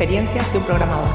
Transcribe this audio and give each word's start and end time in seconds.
Experiencias 0.00 0.50
de 0.50 0.58
un 0.60 0.64
programador. 0.64 1.10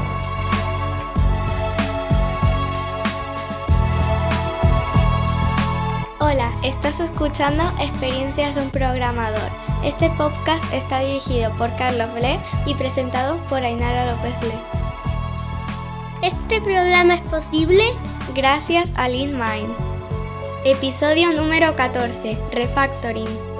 Hola, 6.20 6.52
estás 6.62 7.00
escuchando 7.00 7.64
Experiencias 7.80 8.54
de 8.54 8.60
un 8.60 8.70
programador. 8.70 9.50
Este 9.82 10.08
podcast 10.10 10.62
está 10.72 11.00
dirigido 11.00 11.50
por 11.56 11.74
Carlos 11.74 12.14
Ble 12.14 12.38
y 12.64 12.76
presentado 12.76 13.38
por 13.46 13.64
Ainara 13.64 14.12
López 14.12 14.38
Ble. 14.38 14.54
¿Este 16.22 16.60
programa 16.60 17.16
es 17.16 17.22
posible? 17.22 17.82
Gracias 18.36 18.92
a 18.94 19.08
Lean 19.08 19.32
Mind. 19.32 19.74
Episodio 20.64 21.32
número 21.32 21.74
14, 21.74 22.38
Refactoring. 22.52 23.55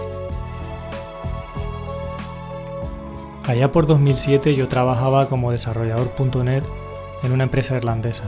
Allá 3.46 3.70
por 3.70 3.86
2007 3.86 4.56
yo 4.56 4.66
trabajaba 4.66 5.28
como 5.28 5.52
desarrollador.net 5.52 6.64
en 7.22 7.32
una 7.32 7.44
empresa 7.44 7.76
irlandesa. 7.76 8.24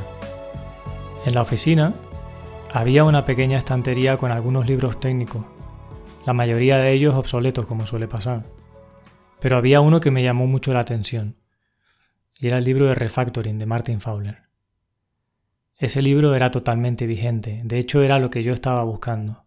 En 1.27 1.35
la 1.35 1.43
oficina 1.43 1.93
había 2.73 3.03
una 3.03 3.25
pequeña 3.25 3.59
estantería 3.59 4.17
con 4.17 4.31
algunos 4.31 4.69
libros 4.69 5.01
técnicos, 5.01 5.45
la 6.25 6.35
mayoría 6.35 6.79
de 6.79 6.93
ellos 6.93 7.17
obsoletos 7.17 7.67
como 7.67 7.85
suele 7.85 8.07
pasar. 8.07 8.45
Pero 9.41 9.57
había 9.57 9.81
uno 9.81 9.99
que 9.99 10.13
me 10.13 10.23
llamó 10.23 10.47
mucho 10.47 10.73
la 10.73 10.81
atención, 10.81 11.35
y 12.39 12.47
era 12.47 12.59
el 12.59 12.65
libro 12.65 12.87
de 12.87 12.95
Refactoring 12.95 13.59
de 13.59 13.67
Martin 13.67 14.01
Fowler. 14.01 14.43
Ese 15.79 16.01
libro 16.01 16.37
era 16.37 16.53
totalmente 16.53 17.09
vigente, 17.09 17.59
de 17.65 17.79
hecho 17.81 18.03
era 18.03 18.21
lo 18.21 18.31
que 18.31 18.45
yo 18.45 18.53
estaba 18.53 18.85
buscando. 18.85 19.47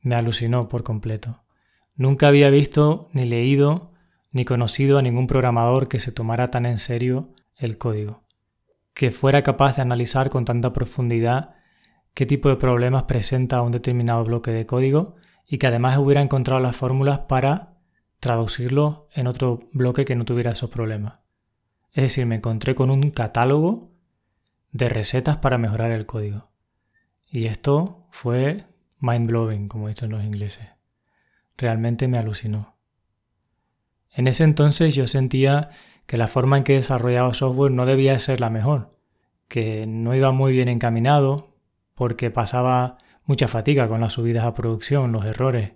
Me 0.00 0.14
alucinó 0.14 0.68
por 0.68 0.84
completo. 0.84 1.42
Nunca 1.96 2.28
había 2.28 2.50
visto 2.50 3.08
ni 3.12 3.24
leído 3.24 3.89
ni 4.32 4.44
conocido 4.44 4.98
a 4.98 5.02
ningún 5.02 5.26
programador 5.26 5.88
que 5.88 5.98
se 5.98 6.12
tomara 6.12 6.48
tan 6.48 6.66
en 6.66 6.78
serio 6.78 7.34
el 7.56 7.78
código, 7.78 8.24
que 8.94 9.10
fuera 9.10 9.42
capaz 9.42 9.76
de 9.76 9.82
analizar 9.82 10.30
con 10.30 10.44
tanta 10.44 10.72
profundidad 10.72 11.54
qué 12.14 12.26
tipo 12.26 12.48
de 12.48 12.56
problemas 12.56 13.04
presenta 13.04 13.62
un 13.62 13.72
determinado 13.72 14.24
bloque 14.24 14.50
de 14.50 14.66
código 14.66 15.16
y 15.46 15.58
que 15.58 15.66
además 15.66 15.98
hubiera 15.98 16.22
encontrado 16.22 16.60
las 16.60 16.76
fórmulas 16.76 17.20
para 17.20 17.74
traducirlo 18.20 19.08
en 19.14 19.26
otro 19.26 19.60
bloque 19.72 20.04
que 20.04 20.14
no 20.14 20.24
tuviera 20.24 20.52
esos 20.52 20.70
problemas. 20.70 21.20
Es 21.92 22.04
decir, 22.04 22.26
me 22.26 22.36
encontré 22.36 22.74
con 22.74 22.90
un 22.90 23.10
catálogo 23.10 23.90
de 24.70 24.88
recetas 24.88 25.38
para 25.38 25.58
mejorar 25.58 25.90
el 25.90 26.06
código. 26.06 26.50
Y 27.30 27.46
esto 27.46 28.06
fue 28.10 28.64
mind 29.00 29.28
blowing, 29.28 29.68
como 29.68 29.88
dicen 29.88 30.10
los 30.10 30.22
ingleses. 30.22 30.68
Realmente 31.56 32.06
me 32.06 32.18
alucinó. 32.18 32.79
En 34.12 34.26
ese 34.26 34.44
entonces 34.44 34.94
yo 34.94 35.06
sentía 35.06 35.70
que 36.06 36.16
la 36.16 36.28
forma 36.28 36.56
en 36.56 36.64
que 36.64 36.74
desarrollaba 36.74 37.34
software 37.34 37.72
no 37.72 37.86
debía 37.86 38.18
ser 38.18 38.40
la 38.40 38.50
mejor, 38.50 38.90
que 39.48 39.86
no 39.86 40.14
iba 40.14 40.32
muy 40.32 40.52
bien 40.52 40.68
encaminado 40.68 41.54
porque 41.94 42.30
pasaba 42.30 42.98
mucha 43.24 43.46
fatiga 43.46 43.88
con 43.88 44.00
las 44.00 44.14
subidas 44.14 44.44
a 44.44 44.54
producción, 44.54 45.12
los 45.12 45.24
errores. 45.24 45.74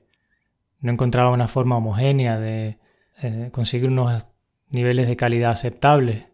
No 0.80 0.90
encontraba 0.90 1.30
una 1.30 1.46
forma 1.46 1.76
homogénea 1.76 2.38
de 2.38 2.78
eh, 3.22 3.50
conseguir 3.52 3.90
unos 3.90 4.26
niveles 4.70 5.06
de 5.06 5.16
calidad 5.16 5.52
aceptables. 5.52 6.26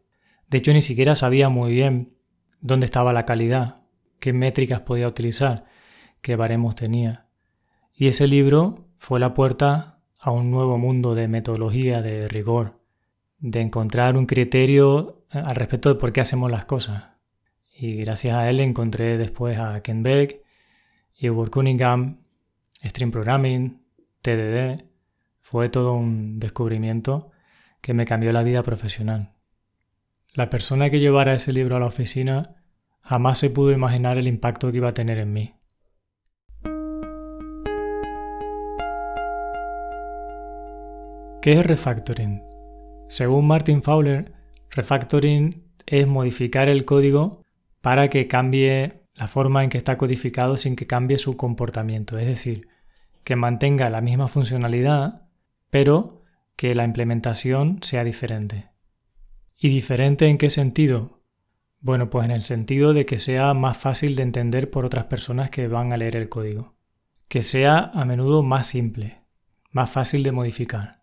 De 0.49 0.59
hecho, 0.59 0.73
ni 0.73 0.81
siquiera 0.81 1.15
sabía 1.15 1.49
muy 1.49 1.73
bien 1.73 2.15
dónde 2.61 2.87
estaba 2.87 3.13
la 3.13 3.27
calidad, 3.27 3.75
qué 4.19 4.33
métricas 4.33 4.81
podía 4.81 5.09
utilizar, 5.09 5.65
qué 6.23 6.37
baremos 6.37 6.75
tenía. 6.75 7.27
Y 7.93 8.09
ese 8.09 8.27
libro 8.27 8.89
fue 8.99 9.21
la 9.21 9.35
puerta 9.35 9.90
a 10.21 10.31
un 10.31 10.51
nuevo 10.51 10.77
mundo 10.77 11.15
de 11.15 11.29
metodología, 11.29 12.03
de 12.03 12.29
rigor, 12.29 12.79
de 13.39 13.61
encontrar 13.61 14.17
un 14.17 14.27
criterio 14.27 15.25
eh, 15.33 15.41
al 15.43 15.57
respecto 15.57 15.89
de 15.89 15.95
por 15.95 16.13
qué 16.13 16.21
hacemos 16.21 16.51
las 16.51 16.67
cosas. 16.67 17.05
Y 17.73 17.97
gracias 17.97 18.35
a 18.37 18.51
él 18.51 18.61
encontré 18.61 19.17
después 19.17 19.59
a 19.59 19.83
Ken 19.83 20.03
Beck, 20.03 20.43
Edward 21.17 21.51
Cunningham, 21.51 22.21
Stream 22.85 23.11
Programming, 23.11 23.81
TDD. 24.21 24.85
Fue 25.41 25.71
todo 25.71 25.95
un 25.95 26.39
descubrimiento 26.39 27.31
que 27.81 27.95
me 27.95 28.05
cambió 28.05 28.33
la 28.33 28.43
vida 28.43 28.63
profesional. 28.63 29.31
La 30.35 30.51
persona 30.51 30.91
que 30.91 31.01
llevara 31.01 31.35
ese 31.35 31.53
libro 31.53 31.77
a 31.77 31.81
la 31.81 31.87
oficina 31.87 32.57
jamás 33.01 33.39
se 33.39 33.49
pudo 33.49 33.73
imaginar 33.73 34.19
el 34.19 34.29
impacto 34.29 34.71
que 34.71 34.77
iba 34.77 34.91
a 34.91 34.95
tener 34.95 35.19
en 35.19 35.33
mí. 35.33 35.55
¿Qué 41.43 41.55
es 41.55 41.65
refactoring? 41.65 42.43
Según 43.09 43.47
Martin 43.47 43.83
Fowler, 43.83 44.35
refactoring 44.69 45.65
es 45.87 46.07
modificar 46.07 46.69
el 46.69 46.85
código 46.85 47.43
para 47.81 48.11
que 48.11 48.29
cambie 48.29 49.05
la 49.15 49.27
forma 49.27 49.65
en 49.65 49.71
que 49.71 49.79
está 49.79 49.97
codificado 49.97 50.59
sin 50.59 50.77
que 50.77 50.87
cambie 50.87 51.17
su 51.17 51.39
comportamiento, 51.39 52.19
es 52.19 52.27
decir, 52.27 52.69
que 53.25 53.37
mantenga 53.37 53.89
la 53.89 54.03
misma 54.03 54.29
funcionalidad, 54.29 55.29
pero 55.71 56.25
que 56.57 56.75
la 56.75 56.85
implementación 56.85 57.79
sea 57.81 58.05
diferente. 58.05 58.69
¿Y 59.59 59.71
diferente 59.71 60.27
en 60.27 60.37
qué 60.37 60.51
sentido? 60.51 61.23
Bueno, 61.81 62.11
pues 62.11 62.27
en 62.27 62.33
el 62.33 62.43
sentido 62.43 62.93
de 62.93 63.07
que 63.07 63.19
sea 63.19 63.55
más 63.55 63.79
fácil 63.79 64.15
de 64.15 64.25
entender 64.25 64.71
por 64.71 64.85
otras 64.85 65.05
personas 65.05 65.49
que 65.49 65.69
van 65.69 65.95
a 65.95 65.97
leer 65.97 66.17
el 66.17 66.29
código, 66.29 66.75
que 67.29 67.41
sea 67.41 67.91
a 67.95 68.05
menudo 68.05 68.43
más 68.43 68.67
simple, 68.67 69.23
más 69.73 69.89
fácil 69.89 70.23
de 70.23 70.33
modificar 70.33 71.00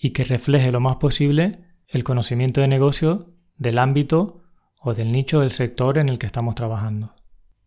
y 0.00 0.10
que 0.10 0.24
refleje 0.24 0.70
lo 0.72 0.80
más 0.80 0.96
posible 0.96 1.64
el 1.88 2.04
conocimiento 2.04 2.60
de 2.60 2.68
negocio 2.68 3.34
del 3.56 3.78
ámbito 3.78 4.42
o 4.80 4.94
del 4.94 5.12
nicho 5.12 5.40
del 5.40 5.50
sector 5.50 5.98
en 5.98 6.08
el 6.08 6.18
que 6.18 6.26
estamos 6.26 6.54
trabajando. 6.54 7.14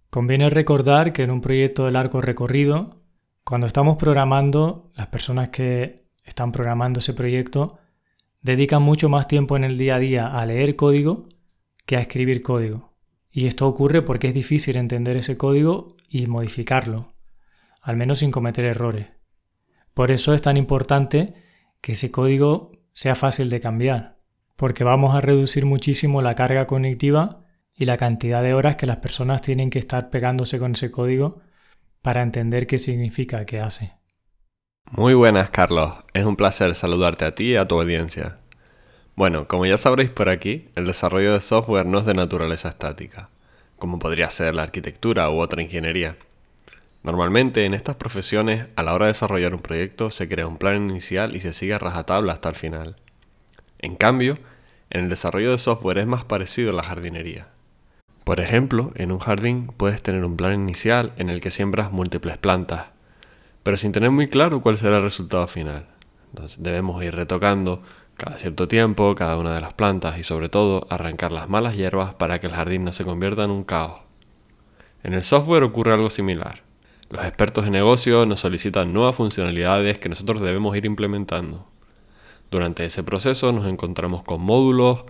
Conviene 0.09 0.50
recordar 0.50 1.13
que 1.13 1.23
en 1.23 1.31
un 1.31 1.41
proyecto 1.41 1.85
de 1.85 1.91
largo 1.91 2.22
recorrido, 2.22 3.03
cuando 3.44 3.68
estamos 3.68 3.97
programando, 3.97 4.91
las 4.95 5.07
personas 5.07 5.50
que 5.50 6.07
están 6.23 6.51
programando 6.51 7.00
ese 7.00 7.13
proyecto 7.13 7.79
dedican 8.41 8.81
mucho 8.81 9.09
más 9.09 9.28
tiempo 9.28 9.57
en 9.57 9.63
el 9.63 9.78
día 9.78 9.95
a 9.95 10.00
día 10.00 10.28
a 10.28 10.45
leer 10.45 10.75
código 10.75 11.28
que 11.85 11.97
a 11.97 12.01
escribir 12.01 12.41
código. 12.41 12.94
Y 13.31 13.47
esto 13.47 13.68
ocurre 13.68 14.01
porque 14.01 14.28
es 14.28 14.34
difícil 14.34 14.78
entender 14.78 15.18
ese 15.18 15.38
código 15.38 15.97
y 16.09 16.28
modificarlo, 16.28 17.07
al 17.81 17.95
menos 17.95 18.19
sin 18.19 18.31
cometer 18.31 18.66
errores. 18.66 19.07
Por 19.94 20.12
eso 20.12 20.34
es 20.34 20.41
tan 20.41 20.57
importante 20.57 21.35
que 21.81 21.94
ese 21.94 22.12
código 22.12 22.72
sea 22.94 23.16
fácil 23.16 23.50
de 23.50 23.59
cambiar, 23.59 24.19
porque 24.56 24.84
vamos 24.84 25.16
a 25.16 25.22
reducir 25.22 25.66
muchísimo 25.66 26.22
la 26.22 26.35
carga 26.35 26.67
cognitiva 26.67 27.45
y 27.73 27.85
la 27.85 27.97
cantidad 27.97 28.44
de 28.44 28.53
horas 28.53 28.75
que 28.75 28.85
las 28.85 28.97
personas 28.97 29.41
tienen 29.41 29.69
que 29.69 29.79
estar 29.79 30.09
pegándose 30.09 30.59
con 30.59 30.73
ese 30.73 30.91
código 30.91 31.41
para 32.01 32.22
entender 32.22 32.68
qué 32.68 32.78
significa, 32.78 33.45
qué 33.45 33.59
hace. 33.59 33.94
Muy 34.91 35.13
buenas, 35.13 35.50
Carlos. 35.50 35.94
Es 36.13 36.25
un 36.25 36.35
placer 36.35 36.75
saludarte 36.75 37.25
a 37.25 37.35
ti 37.35 37.51
y 37.51 37.56
a 37.56 37.66
tu 37.66 37.79
audiencia. 37.79 38.39
Bueno, 39.16 39.47
como 39.47 39.66
ya 39.66 39.78
sabréis 39.78 40.09
por 40.09 40.29
aquí, 40.29 40.69
el 40.75 40.85
desarrollo 40.85 41.34
de 41.34 41.41
software 41.41 41.85
no 41.85 42.00
es 42.00 42.06
de 42.06 42.13
naturaleza 42.13 42.69
estática, 42.69 43.29
como 43.78 44.00
podría 44.00 44.29
ser 44.29 44.56
la 44.56 44.63
arquitectura 44.63 45.29
u 45.29 45.39
otra 45.39 45.62
ingeniería. 45.62 46.18
Normalmente 47.04 47.66
en 47.66 47.74
estas 47.74 47.96
profesiones, 47.96 48.68
a 48.76 48.84
la 48.84 48.94
hora 48.94 49.06
de 49.06 49.12
desarrollar 49.12 49.54
un 49.54 49.62
proyecto, 49.62 50.12
se 50.12 50.28
crea 50.28 50.48
un 50.48 50.58
plan 50.58 50.90
inicial 50.90 51.36
y 51.36 51.42
se 51.42 51.54
sigue 51.54 51.74
a 51.74 51.80
rajatabla 51.80 52.34
hasta 52.34 52.50
el 52.50 52.56
final. 52.56 52.96
En 53.80 53.96
cambio, 53.96 54.38
en 54.90 55.04
el 55.04 55.10
desarrollo 55.10 55.52
de 55.52 55.58
software 55.58 56.00
es 56.00 56.08
más 56.08 56.26
parecido 56.26 56.72
a 56.72 56.74
la 56.74 56.84
jardinería. 56.84 57.48
Por 58.25 58.42
ejemplo, 58.42 58.92
en 58.96 59.12
un 59.12 59.19
jardín 59.19 59.68
puedes 59.78 60.01
tener 60.01 60.25
un 60.25 60.36
plan 60.36 60.54
inicial 60.54 61.13
en 61.18 61.30
el 61.30 61.42
que 61.42 61.51
siembras 61.51 61.92
múltiples 61.92 62.38
plantas, 62.38 62.88
pero 63.63 63.78
sin 63.78 63.92
tener 63.92 64.12
muy 64.12 64.28
claro 64.28 64.62
cuál 64.62 64.78
será 64.78 64.98
el 64.98 65.04
resultado 65.04 65.48
final. 65.48 65.88
Entonces 66.31 66.62
debemos 66.62 67.04
ir 67.04 67.16
retocando 67.16 67.81
cada 68.18 68.38
cierto 68.38 68.68
tiempo 68.68 69.16
cada 69.16 69.38
una 69.38 69.56
de 69.56 69.62
las 69.62 69.74
plantas 69.74 70.19
y 70.19 70.25
sobre 70.25 70.50
todo 70.50 70.86
arrancar 70.90 71.31
las 71.31 71.48
malas 71.48 71.78
hierbas 71.78 72.13
para 72.16 72.40
que 72.40 72.48
el 72.48 72.54
jardín 72.54 72.84
no 72.84 72.92
se 72.92 73.06
convierta 73.06 73.45
en 73.45 73.52
un 73.52 73.63
caos. 73.63 74.02
En 75.04 75.13
el 75.13 75.24
software 75.24 75.63
ocurre 75.63 75.94
algo 75.94 76.10
similar. 76.10 76.69
Los 77.09 77.25
expertos 77.25 77.65
de 77.65 77.71
negocio 77.71 78.27
nos 78.27 78.41
solicitan 78.41 78.94
nuevas 78.94 79.15
funcionalidades 79.15 79.97
que 79.97 80.09
nosotros 80.09 80.41
debemos 80.41 80.77
ir 80.77 80.85
implementando. 80.85 81.67
Durante 82.51 82.85
ese 82.85 83.03
proceso 83.03 83.51
nos 83.51 83.65
encontramos 83.65 84.21
con 84.23 84.41
módulos 84.41 85.06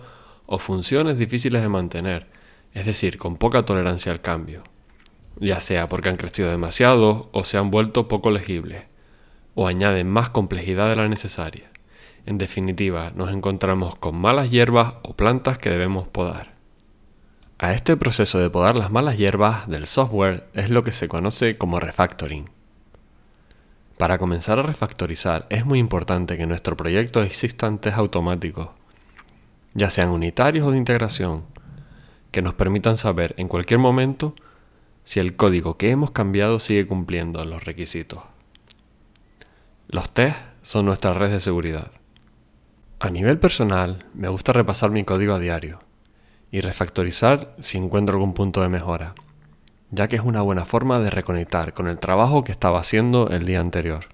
o 0.46 0.58
funciones 0.58 1.18
difíciles 1.18 1.60
de 1.60 1.68
mantener, 1.68 2.26
es 2.72 2.86
decir, 2.86 3.18
con 3.18 3.36
poca 3.36 3.66
tolerancia 3.66 4.12
al 4.12 4.22
cambio, 4.22 4.62
ya 5.38 5.60
sea 5.60 5.90
porque 5.90 6.08
han 6.08 6.16
crecido 6.16 6.50
demasiado 6.50 7.28
o 7.32 7.44
se 7.44 7.58
han 7.58 7.70
vuelto 7.70 8.08
poco 8.08 8.30
legibles, 8.30 8.84
o 9.54 9.66
añaden 9.66 10.08
más 10.08 10.30
complejidad 10.30 10.88
de 10.88 10.96
la 10.96 11.06
necesaria. 11.06 11.70
En 12.24 12.38
definitiva, 12.38 13.12
nos 13.14 13.30
encontramos 13.30 13.94
con 13.94 14.16
malas 14.16 14.50
hierbas 14.50 14.94
o 15.02 15.14
plantas 15.16 15.58
que 15.58 15.68
debemos 15.68 16.08
podar. 16.08 16.59
A 17.62 17.74
este 17.74 17.94
proceso 17.98 18.38
de 18.38 18.48
podar 18.48 18.74
las 18.74 18.90
malas 18.90 19.18
hierbas 19.18 19.68
del 19.68 19.86
software 19.86 20.48
es 20.54 20.70
lo 20.70 20.82
que 20.82 20.92
se 20.92 21.08
conoce 21.08 21.58
como 21.58 21.78
refactoring. 21.78 22.48
Para 23.98 24.16
comenzar 24.16 24.58
a 24.58 24.62
refactorizar 24.62 25.46
es 25.50 25.66
muy 25.66 25.78
importante 25.78 26.38
que 26.38 26.44
en 26.44 26.48
nuestro 26.48 26.74
proyecto 26.74 27.22
existan 27.22 27.78
test 27.78 27.98
automáticos. 27.98 28.70
ya 29.74 29.90
sean 29.90 30.08
unitarios 30.08 30.66
o 30.66 30.70
de 30.70 30.78
integración, 30.78 31.44
que 32.30 32.40
nos 32.40 32.54
permitan 32.54 32.96
saber 32.96 33.34
en 33.36 33.46
cualquier 33.46 33.78
momento 33.78 34.34
si 35.04 35.20
el 35.20 35.36
código 35.36 35.76
que 35.76 35.90
hemos 35.90 36.12
cambiado 36.12 36.60
sigue 36.60 36.86
cumpliendo 36.86 37.44
los 37.44 37.62
requisitos. 37.62 38.22
Los 39.86 40.10
test 40.10 40.38
son 40.62 40.86
nuestra 40.86 41.12
red 41.12 41.30
de 41.30 41.40
seguridad. 41.40 41.92
A 43.00 43.10
nivel 43.10 43.38
personal, 43.38 44.06
me 44.14 44.28
gusta 44.28 44.54
repasar 44.54 44.90
mi 44.90 45.04
código 45.04 45.34
a 45.34 45.38
diario 45.38 45.89
y 46.50 46.60
refactorizar 46.60 47.54
si 47.58 47.78
encuentro 47.78 48.16
algún 48.16 48.34
punto 48.34 48.62
de 48.62 48.68
mejora, 48.68 49.14
ya 49.90 50.08
que 50.08 50.16
es 50.16 50.22
una 50.22 50.42
buena 50.42 50.64
forma 50.64 50.98
de 50.98 51.10
reconectar 51.10 51.72
con 51.72 51.88
el 51.88 51.98
trabajo 51.98 52.44
que 52.44 52.52
estaba 52.52 52.80
haciendo 52.80 53.28
el 53.28 53.44
día 53.44 53.60
anterior. 53.60 54.06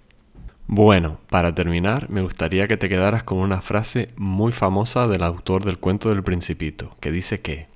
Bueno, 0.68 1.18
para 1.30 1.54
terminar, 1.54 2.10
me 2.10 2.22
gustaría 2.22 2.66
que 2.66 2.76
te 2.76 2.88
quedaras 2.88 3.22
con 3.22 3.38
una 3.38 3.60
frase 3.60 4.08
muy 4.16 4.52
famosa 4.52 5.06
del 5.06 5.22
autor 5.22 5.64
del 5.64 5.78
cuento 5.78 6.08
del 6.08 6.24
principito, 6.24 6.96
que 7.00 7.12
dice 7.12 7.40
que 7.40 7.68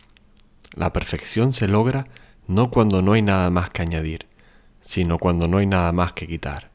la 0.74 0.92
perfección 0.92 1.52
se 1.52 1.68
logra 1.68 2.06
no 2.48 2.70
cuando 2.70 3.00
no 3.00 3.12
hay 3.12 3.22
nada 3.22 3.48
más 3.50 3.70
que 3.70 3.82
añadir, 3.82 4.26
sino 4.80 5.18
cuando 5.18 5.46
no 5.46 5.58
hay 5.58 5.66
nada 5.66 5.92
más 5.92 6.12
que 6.12 6.26
quitar. 6.26 6.69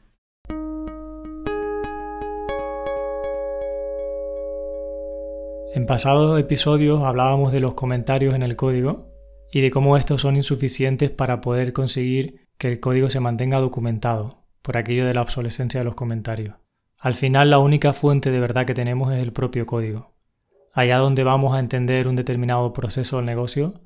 En 5.76 5.84
pasados 5.84 6.40
episodios 6.40 7.02
hablábamos 7.02 7.52
de 7.52 7.60
los 7.60 7.74
comentarios 7.74 8.34
en 8.34 8.42
el 8.42 8.56
código 8.56 9.12
y 9.52 9.60
de 9.60 9.70
cómo 9.70 9.98
estos 9.98 10.22
son 10.22 10.34
insuficientes 10.34 11.10
para 11.10 11.42
poder 11.42 11.74
conseguir 11.74 12.48
que 12.56 12.68
el 12.68 12.80
código 12.80 13.10
se 13.10 13.20
mantenga 13.20 13.58
documentado, 13.58 14.46
por 14.62 14.78
aquello 14.78 15.04
de 15.04 15.12
la 15.12 15.20
obsolescencia 15.20 15.80
de 15.80 15.84
los 15.84 15.94
comentarios. 15.94 16.56
Al 16.98 17.14
final 17.14 17.50
la 17.50 17.58
única 17.58 17.92
fuente 17.92 18.30
de 18.30 18.40
verdad 18.40 18.64
que 18.64 18.72
tenemos 18.72 19.12
es 19.12 19.22
el 19.22 19.34
propio 19.34 19.66
código. 19.66 20.14
Allá 20.72 20.96
donde 20.96 21.24
vamos 21.24 21.54
a 21.54 21.60
entender 21.60 22.08
un 22.08 22.16
determinado 22.16 22.72
proceso 22.72 23.18
del 23.18 23.26
negocio 23.26 23.82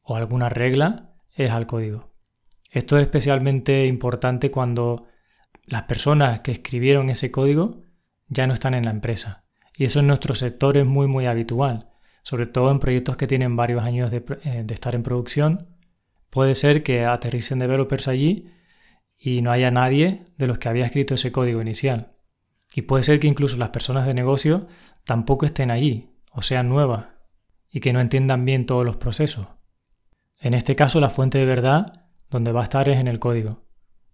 o 0.00 0.16
alguna 0.16 0.48
regla 0.48 1.12
es 1.36 1.50
al 1.50 1.66
código. 1.66 2.14
Esto 2.70 2.96
es 2.96 3.02
especialmente 3.02 3.84
importante 3.84 4.50
cuando 4.50 5.08
las 5.66 5.82
personas 5.82 6.40
que 6.40 6.52
escribieron 6.52 7.10
ese 7.10 7.30
código 7.30 7.82
ya 8.28 8.46
no 8.46 8.54
están 8.54 8.72
en 8.72 8.86
la 8.86 8.92
empresa. 8.92 9.43
Y 9.76 9.84
eso 9.84 10.00
en 10.00 10.06
nuestro 10.06 10.34
sector 10.34 10.76
es 10.76 10.86
muy 10.86 11.06
muy 11.06 11.26
habitual, 11.26 11.90
sobre 12.22 12.46
todo 12.46 12.70
en 12.70 12.78
proyectos 12.78 13.16
que 13.16 13.26
tienen 13.26 13.56
varios 13.56 13.82
años 13.82 14.10
de, 14.10 14.24
eh, 14.44 14.66
estar 14.70 14.94
en 14.94 15.02
producción. 15.02 15.68
Puede 16.30 16.54
ser 16.54 16.82
que 16.82 17.04
aterricen 17.04 17.58
developers 17.58 18.08
allí 18.08 18.50
y 19.18 19.42
no 19.42 19.50
haya 19.50 19.70
nadie 19.70 20.24
de 20.36 20.46
los 20.46 20.58
que 20.58 20.68
había 20.68 20.86
escrito 20.86 21.14
ese 21.14 21.32
código 21.32 21.60
inicial. 21.60 22.16
Y 22.74 22.82
puede 22.82 23.04
ser 23.04 23.20
que 23.20 23.28
incluso 23.28 23.56
las 23.56 23.70
personas 23.70 24.06
de 24.06 24.14
negocio 24.14 24.66
tampoco 25.04 25.46
estén 25.46 25.70
allí, 25.70 26.10
o 26.32 26.42
sean 26.42 26.68
nuevas, 26.68 27.06
y 27.70 27.80
que 27.80 27.92
no 27.92 28.00
entiendan 28.00 28.44
bien 28.44 28.66
todos 28.66 28.84
los 28.84 28.96
procesos. 28.96 29.46
En 30.40 30.54
este 30.54 30.74
caso 30.74 31.00
la 31.00 31.10
fuente 31.10 31.38
de 31.38 31.46
verdad 31.46 32.04
donde 32.30 32.52
va 32.52 32.60
a 32.60 32.64
estar 32.64 32.88
es 32.88 32.98
en 32.98 33.08
el 33.08 33.18
código. 33.18 33.64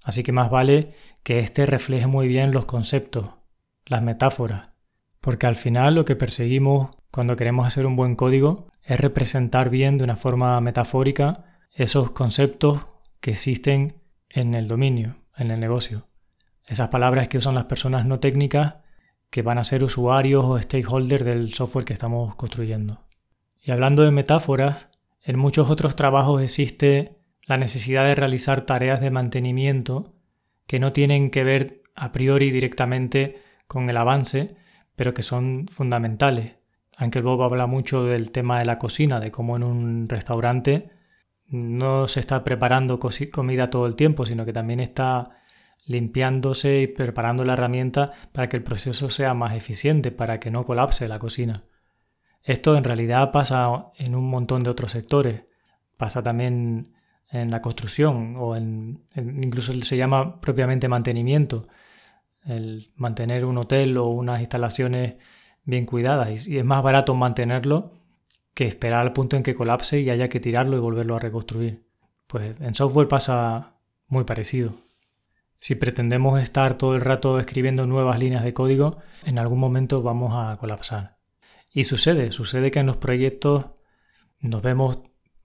Así 0.04 0.22
que 0.22 0.32
más 0.32 0.50
vale 0.50 0.94
que 1.22 1.40
éste 1.40 1.66
refleje 1.66 2.06
muy 2.06 2.28
bien 2.28 2.52
los 2.52 2.66
conceptos, 2.66 3.30
las 3.86 4.02
metáforas, 4.02 4.69
porque 5.20 5.46
al 5.46 5.56
final 5.56 5.94
lo 5.94 6.04
que 6.04 6.16
perseguimos 6.16 6.90
cuando 7.10 7.36
queremos 7.36 7.66
hacer 7.66 7.86
un 7.86 7.96
buen 7.96 8.16
código 8.16 8.68
es 8.82 8.98
representar 8.98 9.70
bien 9.70 9.98
de 9.98 10.04
una 10.04 10.16
forma 10.16 10.60
metafórica 10.60 11.58
esos 11.72 12.10
conceptos 12.12 12.86
que 13.20 13.32
existen 13.32 14.02
en 14.28 14.54
el 14.54 14.68
dominio, 14.68 15.16
en 15.36 15.50
el 15.50 15.60
negocio. 15.60 16.08
Esas 16.66 16.88
palabras 16.88 17.28
que 17.28 17.38
usan 17.38 17.54
las 17.54 17.64
personas 17.64 18.06
no 18.06 18.20
técnicas 18.20 18.76
que 19.30 19.42
van 19.42 19.58
a 19.58 19.64
ser 19.64 19.84
usuarios 19.84 20.44
o 20.44 20.58
stakeholders 20.58 21.24
del 21.24 21.54
software 21.54 21.84
que 21.84 21.92
estamos 21.92 22.34
construyendo. 22.34 23.06
Y 23.62 23.70
hablando 23.70 24.02
de 24.02 24.10
metáforas, 24.10 24.88
en 25.22 25.38
muchos 25.38 25.70
otros 25.70 25.96
trabajos 25.96 26.42
existe 26.42 27.18
la 27.42 27.56
necesidad 27.56 28.04
de 28.04 28.14
realizar 28.14 28.62
tareas 28.62 29.00
de 29.00 29.10
mantenimiento 29.10 30.14
que 30.66 30.78
no 30.78 30.92
tienen 30.92 31.30
que 31.30 31.44
ver 31.44 31.82
a 31.94 32.12
priori 32.12 32.50
directamente 32.50 33.42
con 33.66 33.88
el 33.90 33.96
avance, 33.96 34.56
pero 35.00 35.14
que 35.14 35.22
son 35.22 35.66
fundamentales. 35.66 36.56
Aunque 36.98 37.22
Bob 37.22 37.42
habla 37.42 37.66
mucho 37.66 38.04
del 38.04 38.32
tema 38.32 38.58
de 38.58 38.66
la 38.66 38.76
cocina, 38.76 39.18
de 39.18 39.30
cómo 39.30 39.56
en 39.56 39.62
un 39.62 40.10
restaurante 40.10 40.90
no 41.46 42.06
se 42.06 42.20
está 42.20 42.44
preparando 42.44 43.00
comida 43.00 43.70
todo 43.70 43.86
el 43.86 43.96
tiempo, 43.96 44.26
sino 44.26 44.44
que 44.44 44.52
también 44.52 44.78
está 44.78 45.30
limpiándose 45.86 46.82
y 46.82 46.86
preparando 46.86 47.46
la 47.46 47.54
herramienta 47.54 48.12
para 48.32 48.50
que 48.50 48.58
el 48.58 48.62
proceso 48.62 49.08
sea 49.08 49.32
más 49.32 49.54
eficiente, 49.54 50.12
para 50.12 50.38
que 50.38 50.50
no 50.50 50.64
colapse 50.64 51.08
la 51.08 51.18
cocina. 51.18 51.64
Esto 52.42 52.76
en 52.76 52.84
realidad 52.84 53.32
pasa 53.32 53.92
en 53.96 54.14
un 54.14 54.28
montón 54.28 54.62
de 54.62 54.68
otros 54.68 54.92
sectores. 54.92 55.44
Pasa 55.96 56.22
también 56.22 56.92
en 57.30 57.50
la 57.50 57.62
construcción 57.62 58.34
o 58.36 58.54
incluso 59.16 59.72
se 59.80 59.96
llama 59.96 60.42
propiamente 60.42 60.88
mantenimiento 60.88 61.68
el 62.46 62.90
mantener 62.96 63.44
un 63.44 63.58
hotel 63.58 63.96
o 63.98 64.06
unas 64.06 64.40
instalaciones 64.40 65.14
bien 65.64 65.86
cuidadas. 65.86 66.46
Y, 66.46 66.58
es 66.58 66.64
más 66.64 66.82
barato 66.82 67.14
mantenerlo 67.14 67.92
que 68.54 68.66
esperar 68.66 69.00
al 69.00 69.12
punto 69.12 69.36
en 69.36 69.42
que 69.42 69.54
colapse 69.54 70.00
y 70.00 70.10
haya 70.10 70.28
que 70.28 70.40
tirarlo 70.40 70.76
y 70.76 70.80
volverlo 70.80 71.16
a 71.16 71.20
reconstruir. 71.20 71.84
Pues 72.26 72.60
en 72.60 72.74
software 72.74 73.08
pasa 73.08 73.74
muy 74.08 74.24
parecido. 74.24 74.74
Si 75.58 75.74
pretendemos 75.74 76.40
estar 76.40 76.78
todo 76.78 76.94
el 76.94 77.02
rato 77.02 77.38
escribiendo 77.38 77.86
nuevas 77.86 78.18
líneas 78.18 78.44
de 78.44 78.52
código, 78.52 78.98
en 79.24 79.38
algún 79.38 79.58
momento 79.58 80.02
vamos 80.02 80.32
a 80.34 80.56
colapsar. 80.56 81.18
Y 81.72 81.84
sucede, 81.84 82.32
sucede 82.32 82.70
que 82.70 82.80
en 82.80 82.86
los 82.86 82.96
proyectos 82.96 83.66
nos 84.40 84.62
vemos 84.62 84.98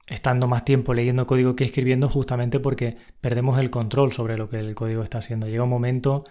estando 0.07 0.47
más 0.47 0.63
tiempo 0.63 0.93
leyendo 0.93 1.27
código 1.27 1.55
que 1.55 1.65
escribiendo 1.65 2.09
justamente 2.09 2.59
porque 2.59 2.97
perdemos 3.21 3.59
el 3.59 3.69
control 3.69 4.13
sobre 4.13 4.37
lo 4.37 4.49
que 4.49 4.57
el 4.57 4.75
código 4.75 5.03
está 5.03 5.17
haciendo. 5.17 5.47
Llega 5.47 5.63
un 5.63 5.69
momento 5.69 6.23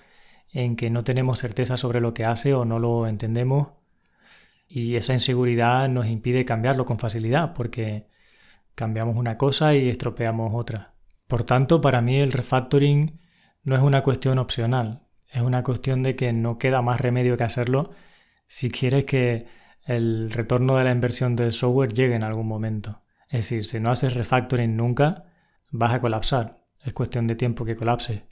en 0.52 0.76
que 0.76 0.90
no 0.90 1.04
tenemos 1.04 1.38
certeza 1.38 1.76
sobre 1.76 2.00
lo 2.00 2.14
que 2.14 2.24
hace 2.24 2.54
o 2.54 2.64
no 2.64 2.78
lo 2.78 3.06
entendemos 3.06 3.68
y 4.68 4.96
esa 4.96 5.12
inseguridad 5.12 5.88
nos 5.88 6.06
impide 6.06 6.44
cambiarlo 6.44 6.84
con 6.84 6.98
facilidad 6.98 7.54
porque 7.54 8.08
cambiamos 8.74 9.16
una 9.16 9.38
cosa 9.38 9.74
y 9.74 9.88
estropeamos 9.88 10.52
otra. 10.54 10.94
Por 11.28 11.44
tanto, 11.44 11.80
para 11.80 12.00
mí 12.00 12.18
el 12.18 12.32
refactoring 12.32 13.20
no 13.62 13.76
es 13.76 13.82
una 13.82 14.02
cuestión 14.02 14.38
opcional, 14.38 15.06
es 15.32 15.42
una 15.42 15.62
cuestión 15.62 16.02
de 16.02 16.16
que 16.16 16.32
no 16.32 16.58
queda 16.58 16.82
más 16.82 17.00
remedio 17.00 17.36
que 17.36 17.44
hacerlo 17.44 17.90
si 18.46 18.70
quieres 18.70 19.04
que 19.04 19.46
el 19.86 20.30
retorno 20.30 20.76
de 20.76 20.84
la 20.84 20.90
inversión 20.90 21.36
del 21.36 21.52
software 21.52 21.92
llegue 21.92 22.14
en 22.14 22.24
algún 22.24 22.48
momento. 22.48 23.02
Es 23.28 23.48
decir, 23.48 23.64
si 23.64 23.80
no 23.80 23.90
haces 23.90 24.14
refactoring 24.14 24.76
nunca, 24.76 25.24
vas 25.70 25.92
a 25.94 26.00
colapsar. 26.00 26.64
Es 26.84 26.92
cuestión 26.92 27.26
de 27.26 27.36
tiempo 27.36 27.64
que 27.64 27.76
colapse. 27.76 28.26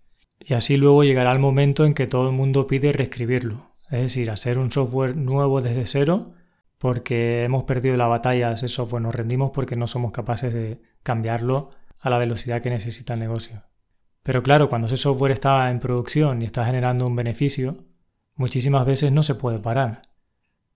Y 0.44 0.54
así 0.54 0.76
luego 0.76 1.04
llegará 1.04 1.32
el 1.32 1.38
momento 1.38 1.84
en 1.84 1.94
que 1.94 2.06
todo 2.06 2.28
el 2.28 2.34
mundo 2.34 2.66
pide 2.66 2.92
reescribirlo, 2.92 3.72
es 3.90 4.00
decir, 4.00 4.30
hacer 4.30 4.58
un 4.58 4.72
software 4.72 5.16
nuevo 5.16 5.61
desde 5.61 5.87
cero 5.87 6.34
porque 6.82 7.44
hemos 7.44 7.62
perdido 7.62 7.96
la 7.96 8.08
batalla 8.08 8.49
de 8.49 8.54
ese 8.54 8.66
software, 8.66 9.02
nos 9.02 9.14
rendimos 9.14 9.52
porque 9.52 9.76
no 9.76 9.87
somos 9.87 10.11
capaces 10.11 10.52
de 10.52 10.82
cambiarlo 11.04 11.70
a 12.00 12.11
la 12.11 12.18
velocidad 12.18 12.61
que 12.61 12.70
necesita 12.70 13.14
el 13.14 13.20
negocio. 13.20 13.62
Pero 14.25 14.42
claro, 14.42 14.68
cuando 14.68 14.87
ese 14.87 14.96
software 14.96 15.30
está 15.30 15.70
en 15.70 15.78
producción 15.78 16.42
y 16.42 16.44
está 16.44 16.64
generando 16.64 17.06
un 17.06 17.14
beneficio, 17.14 17.84
muchísimas 18.34 18.84
veces 18.84 19.12
no 19.12 19.22
se 19.22 19.37
puede 19.37 19.61
parar. 19.61 20.02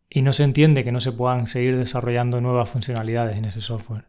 Y 0.08 0.22
no 0.22 0.32
se 0.32 0.44
entiende 0.44 0.84
que 0.84 0.92
no 0.92 1.00
se 1.00 1.10
puedan 1.10 1.48
seguir 1.48 1.76
desarrollando 1.76 2.40
nuevas 2.40 2.70
funcionalidades 2.70 3.36
en 3.36 3.44
ese 3.46 3.60
software. 3.60 4.06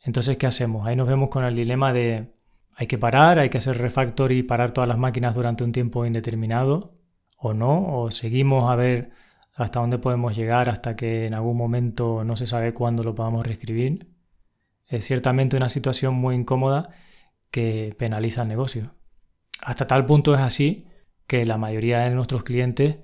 Entonces, 0.00 0.36
¿qué 0.36 0.46
hacemos? 0.46 0.86
Ahí 0.86 0.94
nos 0.94 1.08
vemos 1.08 1.30
con 1.30 1.44
el 1.44 1.56
dilema 1.56 1.92
de 1.92 2.32
hay 2.78 2.86
que 2.86 2.96
parar, 2.96 3.40
hay 3.40 3.50
que 3.50 3.58
hacer 3.58 3.76
refactor 3.76 4.30
y 4.30 4.44
parar 4.44 4.72
todas 4.72 4.86
las 4.86 4.98
máquinas 4.98 5.34
durante 5.34 5.64
un 5.64 5.72
tiempo 5.72 6.06
indeterminado 6.06 6.94
o 7.36 7.52
no, 7.52 7.98
o 7.98 8.12
seguimos 8.12 8.70
a 8.70 8.76
ver 8.76 9.10
hasta 9.56 9.80
dónde 9.80 9.98
podemos 9.98 10.36
llegar 10.36 10.68
hasta 10.68 10.94
que 10.94 11.26
en 11.26 11.34
algún 11.34 11.56
momento 11.56 12.22
no 12.22 12.36
se 12.36 12.46
sabe 12.46 12.72
cuándo 12.72 13.02
lo 13.02 13.16
podamos 13.16 13.44
reescribir. 13.44 14.14
Es 14.86 15.06
ciertamente 15.06 15.56
una 15.56 15.68
situación 15.68 16.14
muy 16.14 16.36
incómoda 16.36 16.90
que 17.50 17.96
penaliza 17.98 18.42
el 18.42 18.48
negocio. 18.48 18.94
Hasta 19.60 19.88
tal 19.88 20.06
punto 20.06 20.32
es 20.34 20.40
así 20.40 20.86
que 21.26 21.44
la 21.46 21.58
mayoría 21.58 21.98
de 22.00 22.10
nuestros 22.10 22.44
clientes 22.44 22.98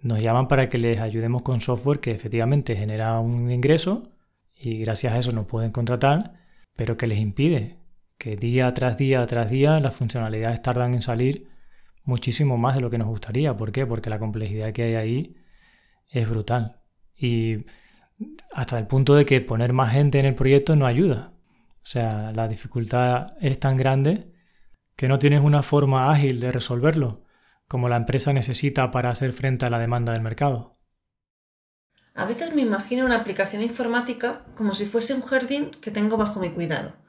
nos 0.00 0.20
llaman 0.20 0.48
para 0.48 0.68
que 0.68 0.76
les 0.76 1.00
ayudemos 1.00 1.40
con 1.40 1.62
software 1.62 2.00
que 2.00 2.10
efectivamente 2.10 2.76
genera 2.76 3.18
un 3.20 3.50
ingreso 3.50 4.12
y 4.54 4.80
gracias 4.80 5.14
a 5.14 5.18
eso 5.18 5.32
nos 5.32 5.46
pueden 5.46 5.72
contratar, 5.72 6.34
pero 6.76 6.98
que 6.98 7.06
les 7.06 7.20
impide 7.20 7.81
que 8.22 8.36
día 8.36 8.72
tras 8.72 8.96
día 8.98 9.26
tras 9.26 9.50
día 9.50 9.80
las 9.80 9.96
funcionalidades 9.96 10.62
tardan 10.62 10.94
en 10.94 11.02
salir 11.02 11.48
muchísimo 12.04 12.56
más 12.56 12.76
de 12.76 12.80
lo 12.80 12.88
que 12.88 12.96
nos 12.96 13.08
gustaría. 13.08 13.56
¿Por 13.56 13.72
qué? 13.72 13.84
Porque 13.84 14.10
la 14.10 14.20
complejidad 14.20 14.72
que 14.72 14.84
hay 14.84 14.94
ahí 14.94 15.36
es 16.08 16.28
brutal. 16.30 16.80
Y 17.16 17.66
hasta 18.52 18.78
el 18.78 18.86
punto 18.86 19.16
de 19.16 19.24
que 19.24 19.40
poner 19.40 19.72
más 19.72 19.92
gente 19.92 20.20
en 20.20 20.26
el 20.26 20.36
proyecto 20.36 20.76
no 20.76 20.86
ayuda. 20.86 21.32
O 21.78 21.84
sea, 21.84 22.30
la 22.32 22.46
dificultad 22.46 23.36
es 23.40 23.58
tan 23.58 23.76
grande 23.76 24.32
que 24.94 25.08
no 25.08 25.18
tienes 25.18 25.40
una 25.40 25.64
forma 25.64 26.12
ágil 26.12 26.38
de 26.38 26.52
resolverlo, 26.52 27.24
como 27.66 27.88
la 27.88 27.96
empresa 27.96 28.32
necesita 28.32 28.92
para 28.92 29.10
hacer 29.10 29.32
frente 29.32 29.66
a 29.66 29.70
la 29.70 29.80
demanda 29.80 30.12
del 30.12 30.22
mercado. 30.22 30.70
A 32.14 32.24
veces 32.24 32.54
me 32.54 32.62
imagino 32.62 33.04
una 33.04 33.16
aplicación 33.16 33.62
informática 33.62 34.44
como 34.54 34.74
si 34.74 34.86
fuese 34.86 35.12
un 35.12 35.22
jardín 35.22 35.72
que 35.80 35.90
tengo 35.90 36.16
bajo 36.16 36.38
mi 36.38 36.50
cuidado. 36.50 37.01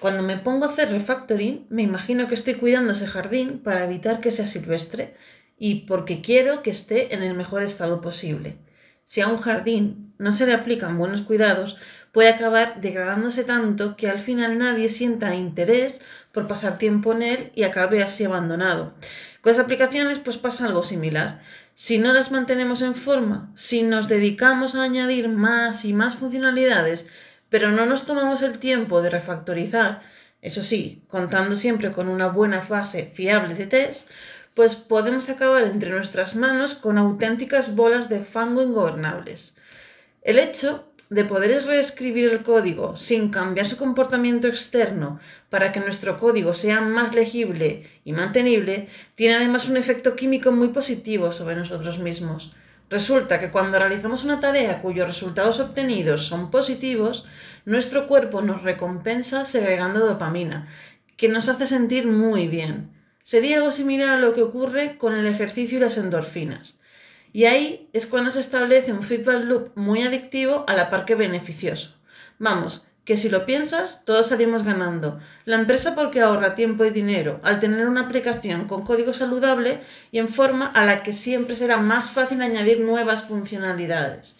Cuando 0.00 0.22
me 0.22 0.36
pongo 0.36 0.64
a 0.64 0.68
hacer 0.68 0.90
refactoring, 0.90 1.66
me 1.70 1.82
imagino 1.82 2.28
que 2.28 2.34
estoy 2.34 2.54
cuidando 2.54 2.92
ese 2.92 3.06
jardín 3.06 3.60
para 3.60 3.84
evitar 3.84 4.20
que 4.20 4.30
sea 4.30 4.46
silvestre 4.46 5.14
y 5.56 5.86
porque 5.86 6.20
quiero 6.20 6.62
que 6.62 6.70
esté 6.70 7.14
en 7.14 7.22
el 7.22 7.34
mejor 7.34 7.62
estado 7.62 8.00
posible. 8.00 8.56
Si 9.04 9.20
a 9.20 9.28
un 9.28 9.38
jardín 9.38 10.14
no 10.18 10.32
se 10.32 10.46
le 10.46 10.54
aplican 10.54 10.98
buenos 10.98 11.22
cuidados, 11.22 11.78
puede 12.10 12.28
acabar 12.28 12.80
degradándose 12.80 13.44
tanto 13.44 13.96
que 13.96 14.08
al 14.08 14.18
final 14.18 14.58
nadie 14.58 14.88
sienta 14.88 15.34
interés 15.34 16.00
por 16.32 16.48
pasar 16.48 16.78
tiempo 16.78 17.12
en 17.12 17.22
él 17.22 17.52
y 17.54 17.62
acabe 17.62 18.02
así 18.02 18.24
abandonado. 18.24 18.94
Con 19.42 19.50
las 19.52 19.58
aplicaciones 19.58 20.18
pues 20.18 20.38
pasa 20.38 20.66
algo 20.66 20.82
similar. 20.82 21.42
Si 21.74 21.98
no 21.98 22.12
las 22.12 22.30
mantenemos 22.30 22.82
en 22.82 22.94
forma, 22.94 23.50
si 23.54 23.82
nos 23.82 24.08
dedicamos 24.08 24.74
a 24.74 24.82
añadir 24.82 25.28
más 25.28 25.84
y 25.84 25.92
más 25.92 26.16
funcionalidades, 26.16 27.10
pero 27.54 27.70
no 27.70 27.86
nos 27.86 28.04
tomamos 28.04 28.42
el 28.42 28.58
tiempo 28.58 29.00
de 29.00 29.10
refactorizar, 29.10 30.02
eso 30.42 30.64
sí, 30.64 31.04
contando 31.06 31.54
siempre 31.54 31.92
con 31.92 32.08
una 32.08 32.26
buena 32.26 32.62
fase 32.62 33.12
fiable 33.14 33.54
de 33.54 33.68
test, 33.68 34.10
pues 34.54 34.74
podemos 34.74 35.28
acabar 35.28 35.62
entre 35.62 35.90
nuestras 35.90 36.34
manos 36.34 36.74
con 36.74 36.98
auténticas 36.98 37.76
bolas 37.76 38.08
de 38.08 38.18
fango 38.18 38.60
ingobernables. 38.60 39.56
El 40.22 40.40
hecho 40.40 40.92
de 41.10 41.24
poder 41.24 41.64
reescribir 41.64 42.28
el 42.28 42.42
código 42.42 42.96
sin 42.96 43.28
cambiar 43.28 43.68
su 43.68 43.76
comportamiento 43.76 44.48
externo 44.48 45.20
para 45.48 45.70
que 45.70 45.78
nuestro 45.78 46.18
código 46.18 46.54
sea 46.54 46.80
más 46.80 47.14
legible 47.14 47.88
y 48.04 48.14
mantenible, 48.14 48.88
tiene 49.14 49.36
además 49.36 49.68
un 49.68 49.76
efecto 49.76 50.16
químico 50.16 50.50
muy 50.50 50.70
positivo 50.70 51.32
sobre 51.32 51.54
nosotros 51.54 52.00
mismos. 52.00 52.52
Resulta 52.90 53.38
que 53.38 53.50
cuando 53.50 53.78
realizamos 53.78 54.24
una 54.24 54.40
tarea 54.40 54.82
cuyos 54.82 55.06
resultados 55.06 55.58
obtenidos 55.58 56.26
son 56.26 56.50
positivos, 56.50 57.24
nuestro 57.64 58.06
cuerpo 58.06 58.42
nos 58.42 58.62
recompensa 58.62 59.44
segregando 59.44 60.06
dopamina, 60.06 60.68
que 61.16 61.28
nos 61.28 61.48
hace 61.48 61.66
sentir 61.66 62.06
muy 62.06 62.48
bien. 62.48 62.90
Sería 63.22 63.56
algo 63.56 63.72
similar 63.72 64.10
a 64.10 64.18
lo 64.18 64.34
que 64.34 64.42
ocurre 64.42 64.98
con 64.98 65.14
el 65.14 65.26
ejercicio 65.26 65.78
y 65.78 65.80
las 65.80 65.96
endorfinas. 65.96 66.80
Y 67.32 67.46
ahí 67.46 67.88
es 67.92 68.06
cuando 68.06 68.30
se 68.30 68.40
establece 68.40 68.92
un 68.92 69.02
feedback 69.02 69.44
loop 69.44 69.70
muy 69.74 70.02
adictivo 70.02 70.64
a 70.68 70.74
la 70.74 70.90
par 70.90 71.04
que 71.04 71.14
beneficioso. 71.14 71.96
Vamos, 72.38 72.86
que 73.04 73.16
si 73.16 73.28
lo 73.28 73.44
piensas, 73.44 74.02
todos 74.04 74.28
salimos 74.28 74.64
ganando. 74.64 75.20
La 75.44 75.56
empresa 75.56 75.94
porque 75.94 76.20
ahorra 76.20 76.54
tiempo 76.54 76.84
y 76.84 76.90
dinero 76.90 77.40
al 77.42 77.60
tener 77.60 77.86
una 77.86 78.02
aplicación 78.02 78.66
con 78.66 78.82
código 78.82 79.12
saludable 79.12 79.80
y 80.10 80.18
en 80.18 80.28
forma 80.28 80.66
a 80.66 80.84
la 80.84 81.02
que 81.02 81.12
siempre 81.12 81.54
será 81.54 81.76
más 81.76 82.10
fácil 82.10 82.40
añadir 82.40 82.80
nuevas 82.80 83.24
funcionalidades. 83.24 84.38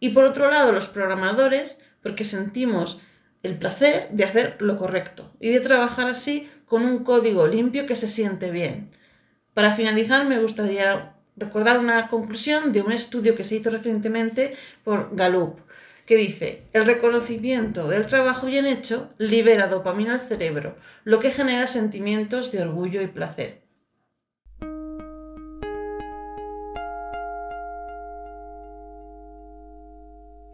Y 0.00 0.10
por 0.10 0.24
otro 0.24 0.50
lado, 0.50 0.72
los 0.72 0.88
programadores 0.88 1.80
porque 2.02 2.24
sentimos 2.24 3.00
el 3.42 3.56
placer 3.56 4.08
de 4.10 4.24
hacer 4.24 4.56
lo 4.58 4.76
correcto 4.76 5.32
y 5.38 5.50
de 5.50 5.60
trabajar 5.60 6.08
así 6.08 6.50
con 6.66 6.84
un 6.84 7.04
código 7.04 7.46
limpio 7.46 7.86
que 7.86 7.96
se 7.96 8.08
siente 8.08 8.50
bien. 8.50 8.90
Para 9.54 9.72
finalizar, 9.72 10.24
me 10.24 10.40
gustaría 10.40 11.14
recordar 11.36 11.78
una 11.78 12.08
conclusión 12.08 12.72
de 12.72 12.82
un 12.82 12.92
estudio 12.92 13.34
que 13.34 13.44
se 13.44 13.56
hizo 13.56 13.70
recientemente 13.70 14.56
por 14.84 15.14
Gallup, 15.14 15.58
que 16.10 16.16
dice, 16.16 16.64
el 16.72 16.86
reconocimiento 16.86 17.86
del 17.86 18.04
trabajo 18.04 18.48
bien 18.48 18.66
hecho 18.66 19.14
libera 19.16 19.68
dopamina 19.68 20.14
al 20.14 20.20
cerebro, 20.20 20.74
lo 21.04 21.20
que 21.20 21.30
genera 21.30 21.68
sentimientos 21.68 22.50
de 22.50 22.62
orgullo 22.62 23.00
y 23.00 23.06
placer. 23.06 23.62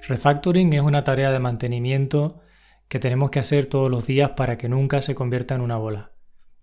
Refactoring 0.07 0.75
es 0.75 0.83
una 0.83 1.05
tarea 1.05 1.31
de 1.31 1.39
mantenimiento 1.39 2.43
que 2.89 2.99
tenemos 2.99 3.31
que 3.31 3.39
hacer 3.39 3.65
todos 3.65 3.89
los 3.89 4.07
días 4.07 4.33
para 4.37 4.59
que 4.59 4.69
nunca 4.69 5.01
se 5.01 5.15
convierta 5.15 5.55
en 5.55 5.63
una 5.63 5.79
bola, 5.79 6.13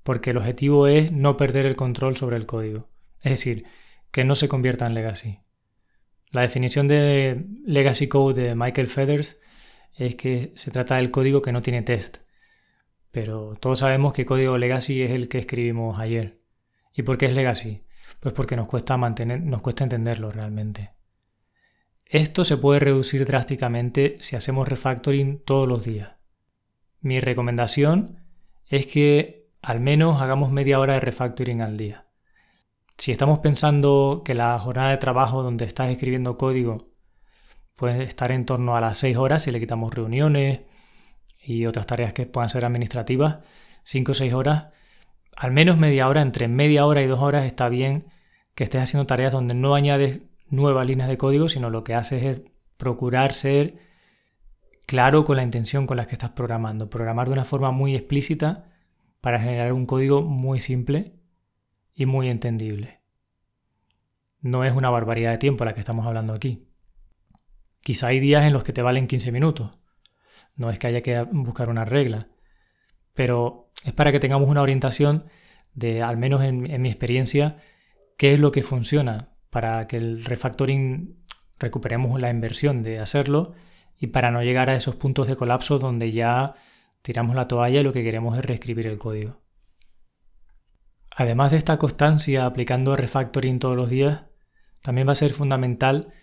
porque 0.04 0.30
el 0.30 0.38
objetivo 0.38 0.86
es 0.86 1.12
no 1.12 1.36
perder 1.36 1.66
el 1.66 1.76
control 1.76 2.16
sobre 2.16 2.38
el 2.38 2.46
código. 2.46 2.90
Es 3.24 3.32
decir, 3.32 3.66
que 4.12 4.24
no 4.24 4.36
se 4.36 4.48
convierta 4.48 4.86
en 4.86 4.94
legacy. 4.94 5.43
La 6.34 6.42
definición 6.42 6.88
de 6.88 7.46
legacy 7.64 8.08
code 8.08 8.42
de 8.42 8.56
Michael 8.56 8.88
Feathers 8.88 9.40
es 9.94 10.16
que 10.16 10.52
se 10.56 10.72
trata 10.72 10.96
del 10.96 11.12
código 11.12 11.44
que 11.44 11.52
no 11.52 11.62
tiene 11.62 11.84
test. 11.84 12.18
Pero 13.12 13.56
todos 13.60 13.80
sabemos 13.80 14.14
que 14.14 14.26
código 14.26 14.58
legacy 14.58 15.04
es 15.04 15.12
el 15.12 15.30
que 15.30 15.38
escribimos 15.38 16.00
ayer. 16.00 16.40
¿Y 16.92 17.04
por 17.04 17.20
qué 17.20 17.28
es 17.28 17.34
legacy? 17.34 17.84
Pues 18.20 18.34
porque 18.34 18.56
nos 18.56 18.68
cuesta 18.68 18.98
mantener, 18.98 19.42
nos 19.42 19.62
cuesta 19.62 19.84
entenderlo 19.84 20.32
realmente. 20.32 20.94
Esto 22.08 22.44
se 22.44 22.58
puede 22.58 22.80
reducir 22.80 23.26
drásticamente 23.26 24.16
si 24.20 24.36
hacemos 24.36 24.68
refactoring 24.68 25.38
todos 25.38 25.68
los 25.68 25.84
días. 25.84 26.14
Mi 27.00 27.18
recomendación 27.18 28.26
es 28.66 28.88
que 28.88 29.52
al 29.62 29.80
menos 29.82 30.20
hagamos 30.20 30.52
media 30.52 30.80
hora 30.80 30.96
de 30.96 31.00
refactoring 31.00 31.62
al 31.62 31.78
día. 31.78 32.08
Si 33.04 33.12
estamos 33.12 33.40
pensando 33.40 34.22
que 34.24 34.34
la 34.34 34.58
jornada 34.58 34.92
de 34.92 34.98
trabajo 34.98 35.44
donde 35.44 35.66
estás 35.66 35.90
escribiendo 35.90 36.38
código 36.38 36.88
puede 37.76 38.04
estar 38.04 38.32
en 38.32 38.46
torno 38.46 38.78
a 38.78 38.80
las 38.80 38.98
6 39.00 39.18
horas 39.18 39.44
si 39.44 39.52
le 39.52 39.60
quitamos 39.60 39.94
reuniones 39.94 40.62
y 41.44 41.66
otras 41.66 41.86
tareas 41.86 42.14
que 42.14 42.26
puedan 42.26 42.50
ser 42.50 42.64
administrativas, 42.64 43.40
5 43.84 44.14
o 44.14 44.16
6 44.16 44.34
horas, 44.34 44.68
al 45.36 45.52
menos 45.52 45.78
media 45.78 46.08
hora, 46.08 46.22
entre 46.22 46.48
media 46.48 46.86
hora 46.86 47.02
y 47.02 47.08
dos 47.08 47.18
horas 47.18 47.46
está 47.46 47.68
bien 47.68 48.06
que 48.56 48.64
estés 48.64 48.82
haciendo 48.82 49.06
tareas 49.06 49.34
donde 49.34 49.54
no 49.54 49.76
añades 49.76 50.22
nuevas 50.48 50.88
líneas 50.88 51.10
de 51.10 51.18
código, 51.18 51.50
sino 51.50 51.70
lo 51.70 51.84
que 51.84 51.96
haces 51.96 52.24
es 52.24 52.42
procurar 52.78 53.34
ser 53.34 53.80
claro 54.86 55.26
con 55.26 55.36
la 55.36 55.44
intención 55.44 55.88
con 55.88 55.98
la 55.98 56.08
que 56.08 56.14
estás 56.14 56.30
programando, 56.30 56.90
programar 56.90 57.28
de 57.28 57.34
una 57.34 57.44
forma 57.44 57.72
muy 57.72 57.96
explícita 57.98 58.72
para 59.20 59.42
generar 59.42 59.74
un 59.74 59.88
código 59.88 60.22
muy 60.22 60.62
simple 60.62 61.22
y 61.94 62.06
muy 62.06 62.30
entendible. 62.30 63.02
No 64.42 64.64
es 64.64 64.74
una 64.74 64.90
barbaridad 64.90 65.32
de 65.32 65.38
tiempo 65.38 65.66
la 65.66 65.74
que 65.74 65.80
estamos 65.80 66.06
hablando 66.06 66.34
aquí. 66.34 66.68
Quizá 67.82 68.08
hay 68.08 68.20
días 68.20 68.44
en 68.44 68.54
los 68.54 68.64
que 68.64 68.74
te 68.74 68.82
valen 68.82 69.08
15 69.08 69.32
minutos. 69.32 69.72
No 70.56 70.70
es 70.70 70.80
que 70.80 70.88
haya 70.88 71.02
que 71.02 71.22
buscar 71.22 71.70
una 71.70 71.86
regla. 71.86 72.28
Pero 73.14 73.72
es 73.84 73.94
para 73.94 74.12
que 74.12 74.20
tengamos 74.20 74.50
una 74.50 74.62
orientación 74.62 75.26
de, 75.74 76.02
al 76.02 76.18
menos 76.18 76.44
en, 76.44 76.82
mi 76.82 76.90
experiencia, 76.90 77.58
qué 78.18 78.34
es 78.34 78.40
lo 78.40 78.52
que 78.52 78.64
funciona 78.64 79.36
para 79.50 79.88
que 79.88 79.98
el 79.98 80.24
refactoring 80.26 81.24
recuperemos 81.60 82.20
la 82.20 82.30
inversión 82.30 82.84
de 82.84 83.00
hacerlo 83.00 83.54
y 83.98 84.08
para 84.08 84.32
no 84.32 84.44
llegar 84.44 84.70
a 84.70 84.76
esos 84.76 84.96
puntos 84.96 85.28
de 85.28 85.36
colapso 85.36 85.80
donde 85.80 86.12
ya 86.12 86.56
tiramos 87.02 87.36
la 87.36 87.48
toalla 87.48 87.80
y 87.80 87.84
lo 87.84 87.94
que 87.94 88.04
queremos 88.04 88.38
es 88.38 88.46
reescribir 88.46 88.88
el 88.88 88.98
código. 88.98 89.43
Además 91.16 91.52
de 91.52 91.58
esta 91.58 91.78
constancia 91.78 92.46
aplicando 92.46 92.96
refactoring 92.96 93.60
todos 93.60 93.76
los 93.76 93.90
días, 93.90 94.24
también 94.82 95.08
va 95.08 95.12
a 95.12 95.16
ser 95.16 95.32
fundamental 95.32 96.14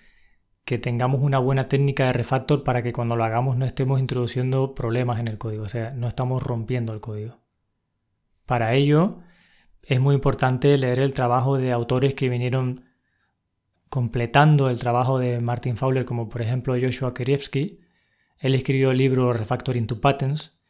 que 0.65 0.79
tengamos 0.79 1.23
una 1.23 1.39
buena 1.39 1.69
técnica 1.69 2.07
de 2.07 2.13
refactor 2.13 2.65
para 2.65 2.83
que 2.83 2.93
cuando 2.93 3.17
lo 3.17 3.25
hagamos 3.25 3.57
no 3.57 3.65
estemos 3.65 4.01
introduciendo 4.01 4.75
problemas 4.75 5.21
en 5.21 5.29
el 5.29 5.39
código, 5.39 5.65
o 5.65 5.69
sea, 5.69 5.91
no 5.93 6.09
estamos 6.09 6.43
rompiendo 6.43 6.93
el 6.93 7.01
código. 7.01 7.41
Para 8.47 8.75
ello, 8.75 9.21
es 9.83 10.01
muy 10.01 10.15
importante 10.15 10.77
leer 10.77 10.99
el 10.99 11.15
trabajo 11.15 11.57
de 11.57 11.73
autores 11.73 12.15
que 12.15 12.29
vinieron 12.29 12.85
completando 13.89 14.69
el 14.69 14.79
trabajo 14.79 15.19
de 15.19 15.41
Martin 15.41 15.77
Fowler, 15.77 16.05
como 16.05 16.29
por 16.29 16.43
ejemplo 16.43 16.77
Joshua 16.81 17.15
Kerievsky. 17.15 17.81
Él 18.39 18.55
escribió 18.55 18.91
el 18.93 18.99
libro 18.99 19.33
Refactoring 19.33 19.87
to 19.87 20.01
Patents, 20.01 20.61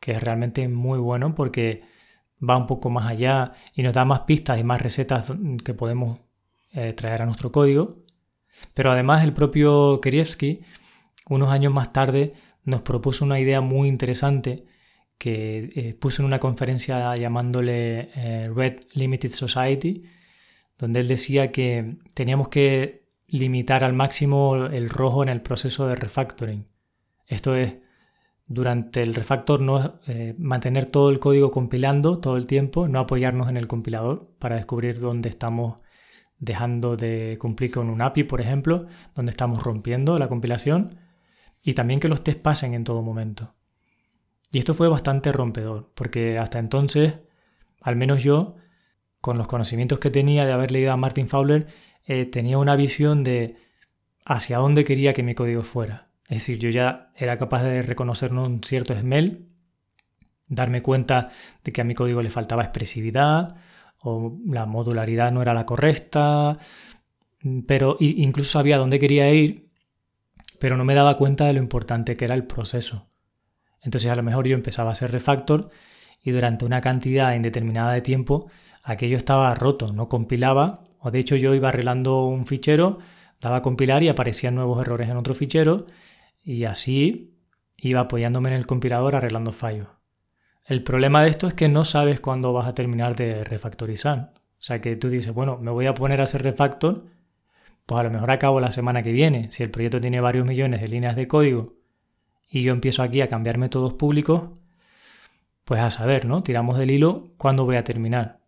que 0.00 0.12
es 0.12 0.22
realmente 0.22 0.68
muy 0.68 0.98
bueno 0.98 1.34
porque 1.34 1.82
va 2.46 2.56
un 2.56 2.66
poco 2.66 2.90
más 2.90 3.06
allá 3.06 3.52
y 3.74 3.82
nos 3.82 3.92
da 3.92 4.04
más 4.04 4.20
pistas 4.20 4.60
y 4.60 4.64
más 4.64 4.80
recetas 4.80 5.32
que 5.64 5.74
podemos 5.74 6.20
eh, 6.72 6.92
traer 6.92 7.22
a 7.22 7.26
nuestro 7.26 7.50
código. 7.52 8.04
Pero 8.74 8.90
además 8.92 9.24
el 9.24 9.32
propio 9.32 10.00
Kerievsky, 10.00 10.60
unos 11.28 11.50
años 11.50 11.72
más 11.72 11.92
tarde, 11.92 12.34
nos 12.64 12.82
propuso 12.82 13.24
una 13.24 13.40
idea 13.40 13.60
muy 13.60 13.88
interesante 13.88 14.66
que 15.16 15.70
eh, 15.74 15.94
puso 15.94 16.22
en 16.22 16.26
una 16.26 16.38
conferencia 16.38 17.14
llamándole 17.16 18.10
eh, 18.14 18.50
Red 18.54 18.80
Limited 18.94 19.32
Society, 19.32 20.04
donde 20.78 21.00
él 21.00 21.08
decía 21.08 21.50
que 21.50 21.96
teníamos 22.14 22.48
que 22.48 23.08
limitar 23.26 23.84
al 23.84 23.94
máximo 23.94 24.56
el 24.66 24.88
rojo 24.88 25.22
en 25.22 25.28
el 25.28 25.42
proceso 25.42 25.86
de 25.86 25.96
refactoring. 25.96 26.66
Esto 27.26 27.54
es, 27.56 27.74
durante 28.48 29.02
el 29.02 29.14
refactor 29.14 29.60
no 29.60 30.00
eh, 30.06 30.34
mantener 30.38 30.86
todo 30.86 31.10
el 31.10 31.18
código 31.18 31.50
compilando 31.50 32.18
todo 32.18 32.38
el 32.38 32.46
tiempo, 32.46 32.88
no 32.88 32.98
apoyarnos 32.98 33.50
en 33.50 33.58
el 33.58 33.68
compilador 33.68 34.30
para 34.38 34.56
descubrir 34.56 34.98
dónde 34.98 35.28
estamos 35.28 35.80
dejando 36.38 36.96
de 36.96 37.36
cumplir 37.38 37.70
con 37.72 37.90
un 37.90 38.00
API, 38.00 38.24
por 38.24 38.40
ejemplo, 38.40 38.86
donde 39.14 39.30
estamos 39.30 39.62
rompiendo 39.62 40.18
la 40.18 40.28
compilación, 40.28 40.98
y 41.62 41.74
también 41.74 42.00
que 42.00 42.08
los 42.08 42.24
tests 42.24 42.40
pasen 42.40 42.72
en 42.72 42.84
todo 42.84 43.02
momento. 43.02 43.54
Y 44.50 44.58
esto 44.58 44.72
fue 44.72 44.88
bastante 44.88 45.30
rompedor, 45.30 45.90
porque 45.94 46.38
hasta 46.38 46.58
entonces, 46.58 47.14
al 47.82 47.96
menos 47.96 48.22
yo, 48.22 48.56
con 49.20 49.36
los 49.36 49.48
conocimientos 49.48 49.98
que 49.98 50.10
tenía 50.10 50.46
de 50.46 50.52
haber 50.52 50.70
leído 50.70 50.92
a 50.92 50.96
Martin 50.96 51.28
Fowler, 51.28 51.66
eh, 52.06 52.24
tenía 52.24 52.56
una 52.56 52.76
visión 52.76 53.24
de 53.24 53.56
hacia 54.24 54.58
dónde 54.58 54.84
quería 54.84 55.12
que 55.12 55.22
mi 55.22 55.34
código 55.34 55.62
fuera. 55.62 56.07
Es 56.28 56.38
decir, 56.38 56.58
yo 56.58 56.68
ya 56.68 57.10
era 57.16 57.38
capaz 57.38 57.62
de 57.62 57.80
reconocer 57.80 58.34
un 58.34 58.62
cierto 58.62 58.94
smell, 58.94 59.48
darme 60.46 60.82
cuenta 60.82 61.30
de 61.64 61.72
que 61.72 61.80
a 61.80 61.84
mi 61.84 61.94
código 61.94 62.20
le 62.20 62.30
faltaba 62.30 62.62
expresividad 62.62 63.56
o 64.00 64.36
la 64.46 64.66
modularidad 64.66 65.32
no 65.32 65.40
era 65.40 65.54
la 65.54 65.64
correcta, 65.64 66.58
pero 67.66 67.96
incluso 68.00 68.52
sabía 68.52 68.76
dónde 68.76 68.98
quería 68.98 69.30
ir, 69.32 69.70
pero 70.58 70.76
no 70.76 70.84
me 70.84 70.94
daba 70.94 71.16
cuenta 71.16 71.46
de 71.46 71.54
lo 71.54 71.60
importante 71.60 72.14
que 72.14 72.26
era 72.26 72.34
el 72.34 72.44
proceso. 72.44 73.08
Entonces 73.80 74.10
a 74.10 74.16
lo 74.16 74.22
mejor 74.22 74.46
yo 74.46 74.54
empezaba 74.54 74.90
a 74.90 74.92
hacer 74.92 75.10
refactor 75.10 75.70
y 76.22 76.30
durante 76.30 76.66
una 76.66 76.82
cantidad 76.82 77.34
indeterminada 77.34 77.92
de 77.92 78.02
tiempo 78.02 78.50
aquello 78.82 79.16
estaba 79.16 79.54
roto, 79.54 79.92
no 79.94 80.08
compilaba, 80.08 80.84
o 80.98 81.10
de 81.10 81.20
hecho 81.20 81.36
yo 81.36 81.54
iba 81.54 81.70
arreglando 81.70 82.24
un 82.26 82.44
fichero, 82.44 82.98
daba 83.40 83.58
a 83.58 83.62
compilar 83.62 84.02
y 84.02 84.08
aparecían 84.08 84.56
nuevos 84.56 84.82
errores 84.82 85.08
en 85.08 85.16
otro 85.16 85.34
fichero 85.34 85.86
y 86.48 86.64
así 86.64 87.34
iba 87.76 88.00
apoyándome 88.00 88.48
en 88.48 88.54
el 88.54 88.66
compilador 88.66 89.14
arreglando 89.14 89.52
fallos. 89.52 89.88
El 90.64 90.82
problema 90.82 91.22
de 91.22 91.28
esto 91.28 91.46
es 91.46 91.52
que 91.52 91.68
no 91.68 91.84
sabes 91.84 92.20
cuándo 92.20 92.54
vas 92.54 92.66
a 92.66 92.74
terminar 92.74 93.16
de 93.16 93.44
refactorizar. 93.44 94.32
O 94.34 94.40
sea 94.56 94.80
que 94.80 94.96
tú 94.96 95.10
dices, 95.10 95.34
bueno, 95.34 95.58
me 95.58 95.70
voy 95.70 95.84
a 95.84 95.92
poner 95.92 96.20
a 96.20 96.22
hacer 96.22 96.42
refactor, 96.42 97.04
pues 97.84 98.00
a 98.00 98.02
lo 98.02 98.10
mejor 98.10 98.30
acabo 98.30 98.60
la 98.60 98.70
semana 98.70 99.02
que 99.02 99.12
viene. 99.12 99.52
Si 99.52 99.62
el 99.62 99.70
proyecto 99.70 100.00
tiene 100.00 100.22
varios 100.22 100.46
millones 100.46 100.80
de 100.80 100.88
líneas 100.88 101.16
de 101.16 101.28
código 101.28 101.74
y 102.50 102.62
yo 102.62 102.72
empiezo 102.72 103.02
aquí 103.02 103.20
a 103.20 103.28
cambiar 103.28 103.58
métodos 103.58 103.92
públicos, 103.92 104.58
pues 105.64 105.82
a 105.82 105.90
saber, 105.90 106.24
¿no? 106.24 106.42
Tiramos 106.42 106.78
del 106.78 106.92
hilo 106.92 107.28
cuándo 107.36 107.66
voy 107.66 107.76
a 107.76 107.84
terminar. 107.84 108.40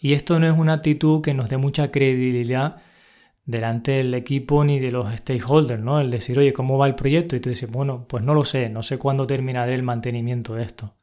Y 0.00 0.14
esto 0.14 0.38
no 0.38 0.46
es 0.46 0.58
una 0.58 0.72
actitud 0.72 1.20
que 1.20 1.34
nos 1.34 1.50
dé 1.50 1.58
mucha 1.58 1.90
credibilidad 1.90 2.76
delante 3.46 3.92
del 3.92 4.14
equipo 4.14 4.64
ni 4.64 4.80
de 4.80 4.90
los 4.90 5.14
stakeholders, 5.14 5.82
¿no? 5.82 6.00
El 6.00 6.10
decir, 6.10 6.38
oye, 6.38 6.52
¿cómo 6.52 6.78
va 6.78 6.86
el 6.86 6.94
proyecto? 6.94 7.36
Y 7.36 7.40
tú 7.40 7.50
dices, 7.50 7.70
bueno, 7.70 8.06
pues 8.08 8.24
no 8.24 8.34
lo 8.34 8.44
sé, 8.44 8.68
no 8.70 8.82
sé 8.82 8.98
cuándo 8.98 9.26
terminaré 9.26 9.74
el 9.74 9.82
mantenimiento 9.82 10.54
de 10.54 10.62
esto. 10.62 10.94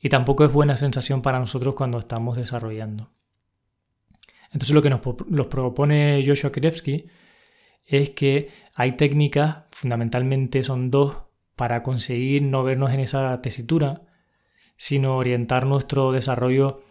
Y 0.00 0.08
tampoco 0.08 0.44
es 0.44 0.52
buena 0.52 0.76
sensación 0.76 1.22
para 1.22 1.38
nosotros 1.38 1.74
cuando 1.74 1.98
estamos 1.98 2.36
desarrollando. 2.36 3.10
Entonces 4.52 4.74
lo 4.74 4.82
que 4.82 4.90
nos, 4.90 5.00
propone 5.00 6.22
Joshua 6.24 6.52
Krevsky 6.52 7.06
es 7.84 8.10
que 8.10 8.50
hay 8.76 8.92
técnicas, 8.92 9.64
fundamentalmente 9.72 10.62
son 10.62 10.90
dos, 10.90 11.16
para 11.56 11.82
conseguir 11.82 12.42
no 12.42 12.62
vernos 12.62 12.92
en 12.92 13.00
esa 13.00 13.40
tesitura, 13.42 14.02
sino 14.76 15.16
orientar 15.16 15.66
nuestro 15.66 16.12
desarrollo 16.12 16.82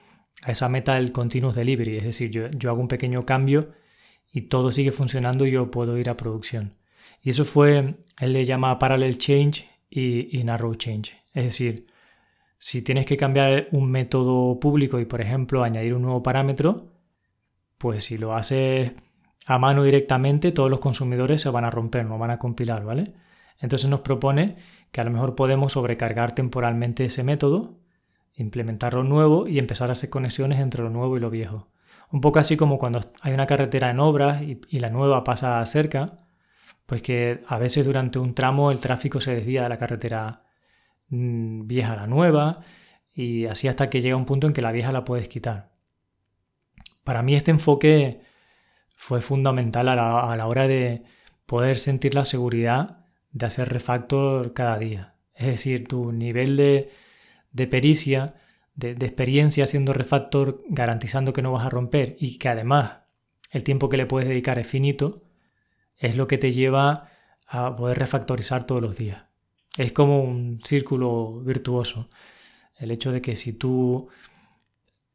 a 0.44 0.52
esa 0.52 0.70
meta 0.70 0.96
del 0.96 1.12
continuous 1.12 1.56
delivery. 1.56 1.98
Es 1.98 2.04
decir, 2.04 2.32
yo, 2.32 2.70
hago 2.70 2.82
un 2.82 2.88
pequeño 2.88 3.24
cambio 3.24 3.72
y 4.34 4.42
todo 4.44 4.72
sigue 4.72 4.92
funcionando 4.92 5.46
y 5.46 5.52
yo 5.52 5.72
puedo 5.72 5.98
ir 5.98 6.10
a 6.10 6.18
producción. 6.18 6.74
Y 7.22 7.30
eso 7.30 7.46
fue, 7.46 7.96
él 8.20 8.34
le 8.34 8.44
llama 8.44 8.80
parallel 8.80 9.18
change 9.18 9.70
y, 9.90 10.38
y 10.38 10.44
narrow 10.44 10.76
change. 10.76 11.16
Es 11.34 11.46
decir, 11.46 11.88
si 12.58 12.82
tienes 12.82 13.06
que 13.06 13.16
cambiar 13.16 13.68
un 13.72 13.92
método 13.92 14.60
público 14.60 15.00
y, 15.00 15.06
por 15.06 15.22
ejemplo, 15.22 15.64
añadir 15.64 15.94
un 15.94 16.02
nuevo 16.02 16.24
parámetro, 16.24 16.94
pues 17.78 18.06
si 18.06 18.18
lo 18.18 18.34
haces 18.36 18.94
a 19.46 19.60
mano 19.60 19.84
directamente, 19.84 20.52
todos 20.52 20.70
los 20.70 20.80
consumidores 20.80 21.42
se 21.42 21.50
van 21.50 21.66
a 21.66 21.70
romper, 21.70 22.06
no 22.06 22.18
van 22.18 22.32
a 22.32 22.40
compilar, 22.40 22.84
¿vale? 22.86 23.14
Entonces 23.60 23.90
nos 23.90 24.00
propone 24.02 24.56
que 24.92 25.02
a 25.02 25.04
lo 25.04 25.12
mejor 25.12 25.36
podemos 25.36 25.74
sobrecargar 25.74 26.34
temporalmente 26.34 27.06
ese 27.06 27.24
método, 27.24 27.78
implementarlo 28.36 29.04
nuevo 29.04 29.48
y 29.48 29.60
empezar 29.60 29.90
a 29.90 29.94
hacer 29.94 30.10
conexiones 30.10 30.60
entre 30.60 30.84
lo 30.84 30.90
nuevo 30.90 31.18
y 31.18 31.20
lo 31.20 31.30
viejo. 31.30 31.68
Un 32.14 32.22
poco 32.22 32.38
así 32.38 32.56
como 32.56 32.78
cuando 32.78 33.02
hay 33.22 33.34
una 33.34 33.48
carretera 33.48 33.90
en 33.90 34.00
obras 34.00 34.44
y, 34.44 34.80
la 34.80 34.92
nueva 34.92 35.24
pasa 35.24 35.66
cerca, 35.66 36.20
pues 36.86 37.02
que 37.02 37.40
a 37.48 37.58
veces 37.58 37.88
durante 37.88 38.20
un 38.20 38.36
tramo 38.36 38.70
el 38.72 38.80
tráfico 38.80 39.20
se 39.20 39.34
desvía 39.34 39.64
de 39.64 39.70
la 39.70 39.80
carretera 39.80 40.44
mm, 41.10 41.66
vieja 41.66 41.94
a 41.94 41.96
la 41.96 42.08
nueva 42.08 42.60
y 43.16 43.48
así 43.48 43.68
hasta 43.68 43.90
que 43.90 44.00
llega 44.00 44.16
un 44.16 44.26
punto 44.26 44.46
en 44.46 44.54
que 44.54 44.62
la 44.62 44.72
vieja 44.72 44.92
la 44.92 45.04
puedes 45.04 45.28
quitar. 45.28 45.72
Para 47.04 47.24
mí 47.24 47.34
este 47.36 47.50
enfoque 47.50 48.22
fue 48.96 49.22
fundamental 49.22 49.90
a 49.90 49.96
la, 50.36 50.48
hora 50.48 50.68
de 50.68 51.04
poder 51.48 51.80
sentir 51.80 52.14
la 52.14 52.26
seguridad 52.26 53.08
de 53.32 53.48
hacer 53.48 53.70
refactor 53.70 54.54
cada 54.54 54.78
día. 54.78 55.16
Es 55.34 55.48
decir, 55.48 55.88
tu 55.88 56.12
nivel 56.12 56.58
de, 56.58 57.68
pericia, 57.68 58.36
de, 58.76 58.92
experiencia 58.92 59.64
haciendo 59.64 59.94
refactor, 59.94 60.64
garantizando 60.68 61.34
que 61.34 61.42
no 61.42 61.52
vas 61.52 61.66
a 61.66 61.70
romper 61.70 62.16
y 62.20 62.38
que 62.38 62.50
además 62.50 63.00
el 63.52 63.64
tiempo 63.64 63.90
que 63.90 63.98
le 63.98 64.06
puedes 64.06 64.28
dedicar 64.28 64.60
es 64.60 64.68
finito, 64.68 65.24
es 65.98 66.16
lo 66.16 66.28
que 66.28 66.38
te 66.38 66.52
lleva 66.52 67.10
a 67.48 67.76
poder 67.76 68.00
refactorizar 68.00 68.66
todos 68.66 68.82
los 68.82 68.98
días. 68.98 69.26
Es 69.78 69.92
como 69.92 70.24
un 70.24 70.60
círculo 70.64 71.42
virtuoso. 71.42 72.10
El 72.78 72.92
hecho 72.92 73.12
de 73.12 73.22
que 73.22 73.36
si 73.36 73.54
tú 73.54 74.10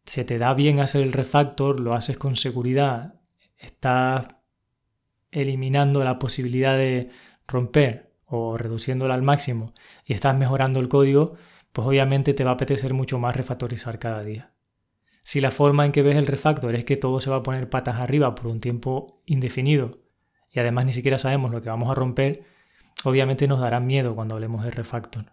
se 0.06 0.24
te 0.24 0.38
da 0.38 0.54
bien 0.54 0.80
hacer 0.80 1.02
el 1.02 1.12
refactor, 1.12 1.80
lo 1.80 1.94
haces 1.94 2.16
con 2.16 2.36
seguridad 2.36 3.18
estás 3.58 4.26
eliminando 5.30 6.02
la 6.02 6.18
posibilidad 6.18 6.76
de 6.76 7.10
romper 7.46 8.12
o 8.26 8.56
reduciéndola 8.56 9.14
al 9.14 9.22
máximo 9.22 9.72
y 10.06 10.12
estás 10.12 10.36
mejorando 10.36 10.80
el 10.80 10.88
código, 10.88 11.34
pues 11.72 11.86
obviamente 11.86 12.34
te 12.34 12.44
va 12.44 12.50
a 12.50 12.54
apetecer 12.54 12.94
mucho 12.94 13.18
más 13.18 13.36
refactorizar 13.36 13.98
cada 13.98 14.22
día. 14.22 14.52
Si 15.22 15.40
la 15.40 15.50
forma 15.50 15.84
en 15.84 15.92
que 15.92 16.02
ves 16.02 16.16
el 16.16 16.26
refactor 16.26 16.74
es 16.74 16.84
que 16.84 16.96
todo 16.96 17.20
se 17.20 17.30
va 17.30 17.36
a 17.36 17.42
poner 17.42 17.68
patas 17.68 17.96
arriba 17.96 18.34
por 18.34 18.46
un 18.46 18.60
tiempo 18.60 19.18
indefinido 19.26 19.98
y 20.50 20.60
además 20.60 20.86
ni 20.86 20.92
siquiera 20.92 21.18
sabemos 21.18 21.50
lo 21.50 21.60
que 21.60 21.68
vamos 21.68 21.90
a 21.90 21.94
romper, 21.94 22.44
obviamente 23.04 23.46
nos 23.46 23.60
dará 23.60 23.80
miedo 23.80 24.14
cuando 24.14 24.34
hablemos 24.34 24.64
de 24.64 24.70
refactor. 24.70 25.32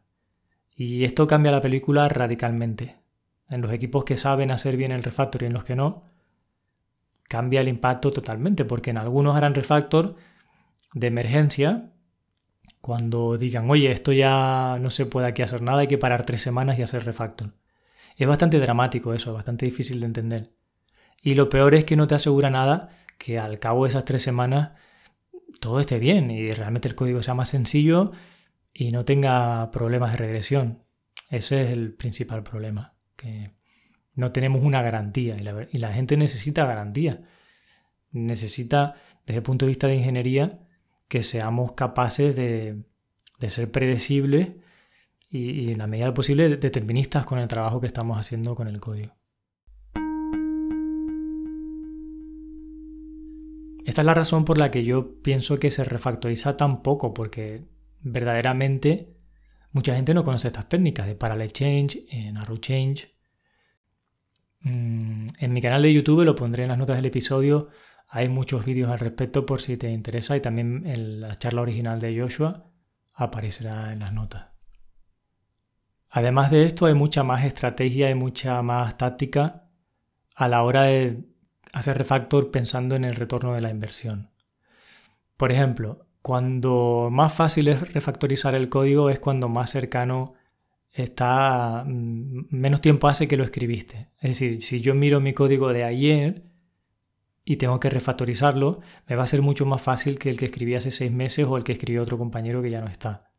Y 0.75 1.05
esto 1.05 1.27
cambia 1.27 1.51
la 1.51 1.61
película 1.61 2.09
radicalmente. 2.09 2.97
En 3.49 3.61
los 3.61 3.71
equipos 3.71 4.03
que 4.03 4.17
saben 4.17 4.51
hacer 4.51 4.75
bien 4.75 4.91
el 4.91 5.03
refactor 5.03 5.43
y 5.43 5.45
en 5.45 5.53
los 5.53 5.63
que 5.63 5.75
no, 5.75 6.03
cambia 7.29 7.61
el 7.61 7.69
impacto 7.69 8.11
totalmente, 8.11 8.65
porque 8.65 8.89
en 8.89 8.97
algunos 8.97 9.35
harán 9.35 9.55
refactor 9.55 10.15
de 10.93 11.07
emergencia 11.07 11.91
cuando 12.85 13.35
digan, 13.35 13.67
oye, 13.71 13.89
esto 13.89 14.11
ya 14.11 14.77
no 14.79 14.91
se 14.91 15.07
puede 15.07 15.25
aquí 15.25 15.41
hacer 15.41 15.59
nada, 15.63 15.79
hay 15.79 15.87
que 15.87 15.97
parar 15.97 16.23
tres 16.23 16.43
semanas 16.43 16.77
y 16.77 16.83
hacer 16.83 17.03
refactor. 17.03 17.55
Es 18.15 18.27
bastante 18.27 18.59
dramático 18.59 19.15
eso, 19.15 19.33
bastante 19.33 19.65
difícil 19.65 19.99
de 19.99 20.05
entender. 20.05 20.51
Y 21.23 21.33
lo 21.33 21.49
peor 21.49 21.73
es 21.73 21.83
que 21.83 21.95
no 21.95 22.05
te 22.05 22.13
asegura 22.13 22.51
nada 22.51 22.89
que 23.17 23.39
al 23.39 23.57
cabo 23.57 23.85
de 23.85 23.89
esas 23.89 24.05
tres 24.05 24.21
semanas 24.21 24.73
todo 25.59 25.79
esté 25.79 25.97
bien 25.97 26.29
y 26.29 26.51
realmente 26.51 26.87
el 26.87 26.93
código 26.93 27.23
sea 27.23 27.33
más 27.33 27.49
sencillo 27.49 28.11
y 28.71 28.91
no 28.91 29.03
tenga 29.03 29.71
problemas 29.71 30.11
de 30.11 30.17
regresión. 30.17 30.83
Ese 31.31 31.63
es 31.63 31.71
el 31.71 31.95
principal 31.95 32.43
problema. 32.43 32.93
Que 33.15 33.55
no 34.13 34.31
tenemos 34.31 34.63
una 34.63 34.83
garantía 34.83 35.37
y 35.37 35.79
la, 35.79 35.91
gente 35.91 36.17
necesita 36.17 36.67
garantía. 36.67 37.23
Necesita, 38.11 38.93
desde 39.25 39.37
el 39.37 39.43
punto 39.43 39.65
de 39.65 39.69
vista 39.69 39.87
de 39.87 39.95
ingeniería, 39.95 40.64
que 41.07 41.21
seamos 41.21 41.73
capaces 41.73 42.35
de, 42.35 42.83
ser 43.47 43.71
predecibles 43.71 44.49
y, 45.29 45.71
en 45.71 45.77
la 45.77 45.87
medida 45.87 46.13
posible 46.13 46.57
deterministas 46.57 47.25
con 47.25 47.39
el 47.39 47.47
trabajo 47.47 47.79
que 47.79 47.87
estamos 47.87 48.19
haciendo 48.19 48.55
con 48.55 48.67
el 48.67 48.79
código. 48.79 49.13
Esta 53.85 54.01
es 54.01 54.05
la 54.05 54.15
razón 54.15 54.45
por 54.45 54.57
la 54.57 54.71
que 54.71 54.83
yo 54.83 55.21
pienso 55.21 55.59
que 55.59 55.69
se 55.69 55.83
refactoriza 55.83 56.57
tan 56.57 56.81
poco, 56.81 57.13
porque 57.13 57.65
verdaderamente 58.01 59.15
mucha 59.73 59.95
gente 59.95 60.15
no 60.15 60.23
conoce 60.23 60.47
estas 60.47 60.67
técnicas 60.67 61.05
de 61.05 61.15
parallel 61.15 61.51
change, 61.51 62.07
narrow 62.33 62.57
change, 62.57 63.15
Mm, 64.65 65.27
en 65.37 65.53
mi 65.53 65.61
canal 65.61 65.83
de 65.83 65.93
YouTube 65.93 66.23
lo 66.23 66.35
pondré 66.35 66.63
en 66.63 66.69
las 66.69 66.77
notas 66.77 66.95
del 66.95 67.05
episodio. 67.05 67.69
Hay 68.07 68.29
muchos 68.29 68.65
vídeos 68.65 68.89
al 68.89 68.99
respecto 68.99 69.45
por 69.45 69.61
si 69.61 69.77
te 69.77 69.91
interesa 69.91 70.37
y 70.37 70.41
también 70.41 70.83
en 70.85 71.21
la 71.21 71.35
charla 71.35 71.61
original 71.61 71.99
de 71.99 72.19
Joshua 72.19 72.65
aparecerá 73.13 73.91
en 73.93 73.99
las 73.99 74.13
notas. 74.13 74.47
Además 76.09 76.51
de 76.51 76.65
esto 76.65 76.85
hay 76.85 76.93
mucha 76.93 77.23
más 77.23 77.43
estrategia 77.43 78.09
y 78.09 78.15
mucha 78.15 78.61
más 78.61 78.97
táctica 78.97 79.67
a 80.35 80.47
la 80.47 80.63
hora 80.63 80.83
de 80.83 81.25
hacer 81.73 81.97
refactor 81.97 82.51
pensando 82.51 82.95
en 82.95 83.03
el 83.03 83.15
retorno 83.15 83.53
de 83.53 83.61
la 83.61 83.69
inversión. 83.69 84.29
Por 85.35 85.51
ejemplo, 85.51 86.07
cuando 86.21 87.09
más 87.11 87.33
fácil 87.33 87.67
es 87.67 87.93
refactorizar 87.93 88.55
el 88.55 88.69
código 88.69 89.09
es 89.09 89.19
cuando 89.19 89.49
más 89.49 89.69
cercano 89.69 90.33
está 90.91 91.83
mm, 91.85 92.45
menos 92.49 92.81
tiempo 92.81 93.07
hace 93.07 93.27
que 93.27 93.37
lo 93.37 93.43
escribiste. 93.43 94.09
Es 94.19 94.39
decir, 94.39 94.61
si 94.61 94.79
yo 94.79 94.95
miro 94.95 95.19
mi 95.19 95.33
código 95.33 95.73
de 95.73 95.83
ayer 95.83 96.43
y 97.45 97.57
tengo 97.57 97.79
que 97.79 97.91
refactorizarlo, 97.91 98.81
me 99.07 99.15
va 99.15 99.23
a 99.23 99.27
ser 99.27 99.43
mucho 99.43 99.67
más 99.67 99.81
fácil 99.81 100.17
que 100.17 100.29
el 100.29 100.37
que 100.37 100.45
escribí 100.45 100.73
hace 100.73 100.89
seis 100.89 101.11
meses 101.11 101.45
o 101.47 101.55
el 101.57 101.63
que 101.63 101.73
escribió 101.73 102.01
otro 102.01 102.17
compañero 102.17 102.63
que 102.63 102.71
ya 102.71 102.81
no 102.81 102.87
está. 102.87 103.29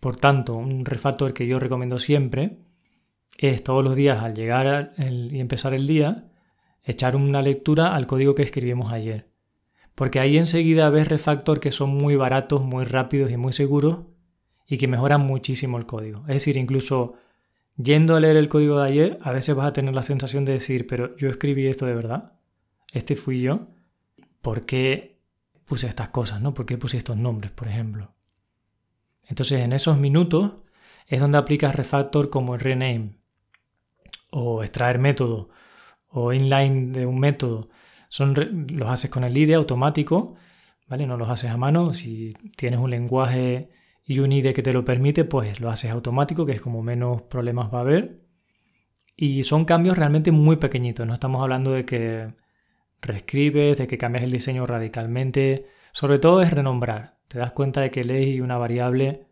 Por 0.00 0.16
tanto, 0.16 0.54
un 0.54 0.84
refactor 0.84 1.32
que 1.32 1.46
yo 1.46 1.60
recomiendo 1.60 1.98
siempre 1.98 2.58
es 3.38 3.62
todos 3.62 3.84
los 3.84 3.94
días 3.94 4.22
al 4.22 4.34
llegar 4.34 4.94
y 4.98 5.38
empezar 5.38 5.74
el 5.74 5.86
día, 5.86 6.28
echar 6.82 7.14
una 7.14 7.40
lectura 7.40 7.94
al 7.94 8.06
código 8.06 8.34
que 8.34 8.42
escribimos 8.42 8.92
ayer. 8.92 9.30
Porque 9.94 10.20
ahí 10.20 10.36
enseguida 10.36 10.90
ves 10.90 11.08
refactor 11.08 11.60
que 11.60 11.70
son 11.70 11.90
muy 11.90 12.16
baratos, 12.16 12.62
muy 12.62 12.84
rápidos 12.84 13.30
y 13.30 13.36
muy 13.36 13.52
seguros 13.52 14.00
y 14.68 14.76
que 14.78 14.88
mejoran 14.88 15.20
muchísimo 15.20 15.78
el 15.78 15.86
código. 15.86 16.20
Es 16.22 16.34
decir, 16.34 16.56
incluso 16.56 17.14
yendo 17.76 18.16
a 18.16 18.20
leer 18.20 18.36
el 18.36 18.48
código 18.48 18.80
de 18.80 18.88
ayer, 18.88 19.18
a 19.22 19.30
veces 19.32 19.54
vas 19.54 19.66
a 19.66 19.72
tener 19.72 19.94
la 19.94 20.02
sensación 20.02 20.44
de 20.44 20.52
decir, 20.52 20.86
pero 20.86 21.16
yo 21.16 21.28
escribí 21.28 21.66
esto 21.66 21.86
de 21.86 21.94
verdad, 21.94 22.32
este 22.96 23.14
fui 23.14 23.40
yo, 23.40 23.68
¿por 24.40 24.64
qué 24.64 25.20
puse 25.66 25.86
estas 25.86 26.08
cosas? 26.08 26.40
¿no? 26.40 26.54
¿Por 26.54 26.66
qué 26.66 26.78
puse 26.78 26.96
estos 26.96 27.16
nombres, 27.16 27.52
por 27.52 27.68
ejemplo? 27.68 28.14
Entonces, 29.24 29.60
en 29.60 29.72
esos 29.72 29.98
minutos 29.98 30.54
es 31.06 31.20
donde 31.20 31.38
aplicas 31.38 31.74
refactor 31.74 32.30
como 32.30 32.54
el 32.54 32.60
rename 32.60 33.18
o 34.30 34.62
extraer 34.62 34.98
método 34.98 35.50
o 36.08 36.32
inline 36.32 36.92
de 36.92 37.06
un 37.06 37.18
método. 37.18 37.68
Son, 38.08 38.34
los 38.70 38.88
haces 38.88 39.10
con 39.10 39.24
el 39.24 39.36
IDE 39.36 39.54
automático, 39.54 40.36
¿vale? 40.88 41.06
No 41.06 41.16
los 41.16 41.28
haces 41.28 41.50
a 41.50 41.56
mano. 41.56 41.92
Si 41.92 42.32
tienes 42.56 42.80
un 42.80 42.90
lenguaje 42.90 43.70
y 44.04 44.20
un 44.20 44.32
IDE 44.32 44.54
que 44.54 44.62
te 44.62 44.72
lo 44.72 44.84
permite, 44.84 45.24
pues 45.24 45.60
lo 45.60 45.70
haces 45.70 45.90
automático, 45.90 46.46
que 46.46 46.52
es 46.52 46.60
como 46.60 46.82
menos 46.82 47.22
problemas 47.22 47.72
va 47.72 47.78
a 47.78 47.80
haber. 47.82 48.22
Y 49.16 49.44
son 49.44 49.64
cambios 49.64 49.98
realmente 49.98 50.30
muy 50.32 50.56
pequeñitos. 50.56 51.06
No 51.06 51.14
estamos 51.14 51.42
hablando 51.42 51.72
de 51.72 51.84
que 51.84 52.32
reescribes, 53.02 53.78
de 53.78 53.86
que 53.86 53.98
cambias 53.98 54.24
el 54.24 54.30
diseño 54.30 54.66
radicalmente. 54.66 55.66
Sobre 55.92 56.18
todo 56.18 56.42
es 56.42 56.50
renombrar. 56.50 57.16
Te 57.28 57.38
das 57.38 57.52
cuenta 57.52 57.80
de 57.80 57.90
que 57.90 58.04
lees 58.04 58.40
una 58.40 58.56
variable 58.58 59.26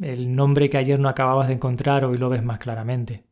el 0.00 0.34
nombre 0.34 0.70
que 0.70 0.78
ayer 0.78 0.98
no 0.98 1.08
acababas 1.08 1.48
de 1.48 1.54
encontrar 1.54 2.04
hoy 2.04 2.18
lo 2.18 2.28
ves 2.28 2.44
más 2.44 2.58
claramente. 2.58 3.24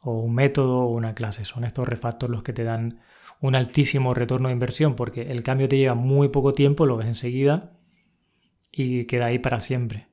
O 0.00 0.20
un 0.20 0.34
método 0.34 0.76
o 0.78 0.92
una 0.92 1.14
clase. 1.14 1.44
Son 1.44 1.64
estos 1.64 1.88
refactors 1.88 2.30
los 2.30 2.42
que 2.42 2.52
te 2.52 2.64
dan 2.64 3.00
un 3.40 3.54
altísimo 3.54 4.14
retorno 4.14 4.48
de 4.48 4.54
inversión 4.54 4.94
porque 4.94 5.22
el 5.22 5.42
cambio 5.42 5.68
te 5.68 5.76
lleva 5.76 5.94
muy 5.94 6.28
poco 6.28 6.52
tiempo, 6.52 6.86
lo 6.86 6.96
ves 6.96 7.08
enseguida 7.08 7.72
y 8.70 9.06
queda 9.06 9.26
ahí 9.26 9.38
para 9.38 9.60
siempre. 9.60 10.08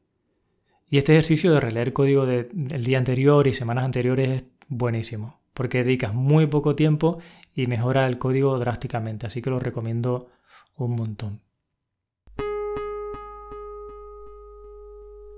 Y 0.89 0.97
este 0.97 1.13
ejercicio 1.13 1.53
de 1.53 1.59
releer 1.59 1.93
código 1.93 2.25
del 2.25 2.83
día 2.83 2.97
anterior 2.97 3.47
y 3.47 3.53
semanas 3.53 3.85
anteriores 3.85 4.29
es 4.29 4.45
buenísimo 4.67 5.44
porque 5.55 5.83
dedicas 5.83 6.13
muy 6.13 6.45
poco 6.45 6.75
tiempo 6.75 7.17
y 7.55 7.65
mejora 7.65 8.05
el 8.05 8.19
código 8.19 8.59
drásticamente. 8.59 9.25
Así 9.25 9.41
que 9.41 9.49
lo 9.49 9.59
recomiendo 9.59 10.29
un 10.75 10.95
montón. 10.95 11.41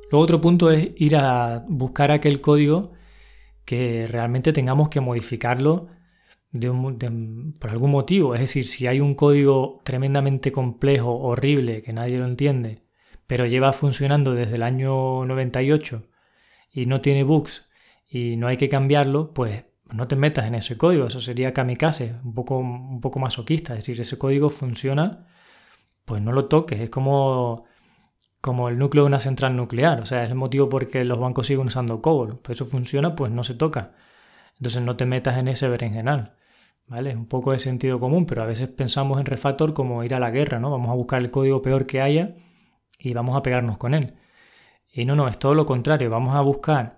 Luego 0.10 0.24
otro 0.24 0.42
punto 0.42 0.72
es 0.72 0.90
ir 0.98 1.16
a 1.16 1.64
buscar 1.68 2.12
aquel 2.12 2.42
código 2.42 2.94
que 3.64 4.08
realmente 4.08 4.54
tengamos 4.54 4.90
que 4.90 5.02
modificarlo 5.02 5.88
por 7.60 7.70
algún 7.70 7.92
motivo. 7.92 8.34
Es 8.34 8.42
decir, 8.42 8.68
si 8.68 8.88
hay 8.88 9.00
un 9.00 9.14
código 9.16 9.82
tremendamente 9.84 10.52
complejo, 10.52 11.14
horrible, 11.20 11.84
que 11.84 11.94
nadie 11.94 12.18
lo 12.18 12.26
entiende, 12.26 12.84
pero 13.28 13.46
lleva 13.46 13.74
funcionando 13.74 14.34
desde 14.34 14.56
el 14.56 14.64
año 14.64 15.26
98 15.26 16.08
y 16.72 16.86
no 16.86 17.02
tiene 17.02 17.24
bugs 17.24 17.68
y 18.10 18.38
no 18.38 18.48
hay 18.48 18.58
que 18.58 18.70
cambiarlo, 18.70 19.34
pues 19.34 19.66
no 19.92 20.08
te 20.08 20.16
metas 20.16 20.48
en 20.48 20.56
ese 20.56 20.78
código. 20.78 21.08
Eso 21.08 21.20
sería 21.22 21.54
kamikaze, 21.54 22.16
un 22.24 22.34
poco, 22.34 22.58
un 22.58 23.02
poco 23.02 23.20
masoquista. 23.20 23.74
Es 23.74 23.80
decir, 23.80 24.00
ese 24.02 24.18
código 24.18 24.50
funciona, 24.50 25.28
pues 26.06 26.22
no 26.22 26.32
lo 26.32 26.46
toques. 26.46 26.80
Es 26.82 26.90
como 26.90 27.66
como 28.42 28.70
el 28.70 28.78
núcleo 28.78 29.04
de 29.04 29.08
una 29.08 29.20
central 29.20 29.56
nuclear. 29.56 30.02
O 30.02 30.06
sea, 30.06 30.24
es 30.24 30.30
el 30.30 30.36
motivo 30.36 30.70
por 30.70 30.88
el 30.96 31.08
los 31.08 31.20
bancos 31.20 31.48
siguen 31.48 31.68
usando 31.68 32.02
COBOL. 32.02 32.40
Pues 32.40 32.58
eso 32.58 32.66
funciona, 32.66 33.16
pues 33.16 33.32
no 33.32 33.44
se 33.44 33.56
toca. 33.56 33.94
Entonces 34.58 34.82
no 34.84 34.96
te 34.96 35.06
metas 35.06 35.38
en 35.38 35.48
ese 35.50 35.68
berenjenal. 35.68 36.36
¿Vale? 36.88 37.12
Es 37.12 37.18
un 37.18 37.28
poco 37.28 37.52
de 37.52 37.60
sentido 37.60 38.00
común, 38.00 38.26
pero 38.26 38.44
a 38.44 38.46
veces 38.46 38.70
pensamos 38.70 39.20
en 39.20 39.26
refactor 39.26 39.74
como 39.74 40.04
ir 40.04 40.14
a 40.16 40.20
la 40.20 40.32
guerra, 40.32 40.60
¿no? 40.60 40.72
Vamos 40.72 40.90
a 40.90 40.94
buscar 40.94 41.22
el 41.22 41.32
código 41.32 41.62
peor 41.62 41.86
que 41.86 42.02
haya 42.02 42.36
y 43.00 43.14
vamos 43.14 43.36
a 43.36 43.44
pegarnos 43.44 43.78
con 43.78 43.94
él. 43.94 44.16
Y 44.90 45.04
no, 45.06 45.16
no, 45.16 45.28
es 45.28 45.38
todo 45.38 45.54
lo 45.54 45.66
contrario. 45.66 46.10
Vamos 46.10 46.36
a 46.36 46.42
buscar 46.42 46.97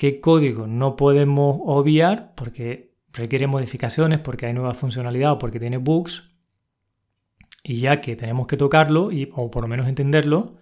qué 0.00 0.18
código 0.18 0.66
no 0.66 0.96
podemos 0.96 1.58
obviar 1.60 2.32
porque 2.34 2.94
requiere 3.12 3.46
modificaciones, 3.46 4.18
porque 4.18 4.46
hay 4.46 4.54
nueva 4.54 4.72
funcionalidad 4.72 5.32
o 5.32 5.38
porque 5.38 5.60
tiene 5.60 5.76
bugs. 5.76 6.30
Y 7.62 7.80
ya 7.80 8.00
que 8.00 8.16
tenemos 8.16 8.46
que 8.46 8.56
tocarlo, 8.56 9.12
y, 9.12 9.28
o 9.34 9.50
por 9.50 9.60
lo 9.60 9.68
menos 9.68 9.86
entenderlo, 9.86 10.56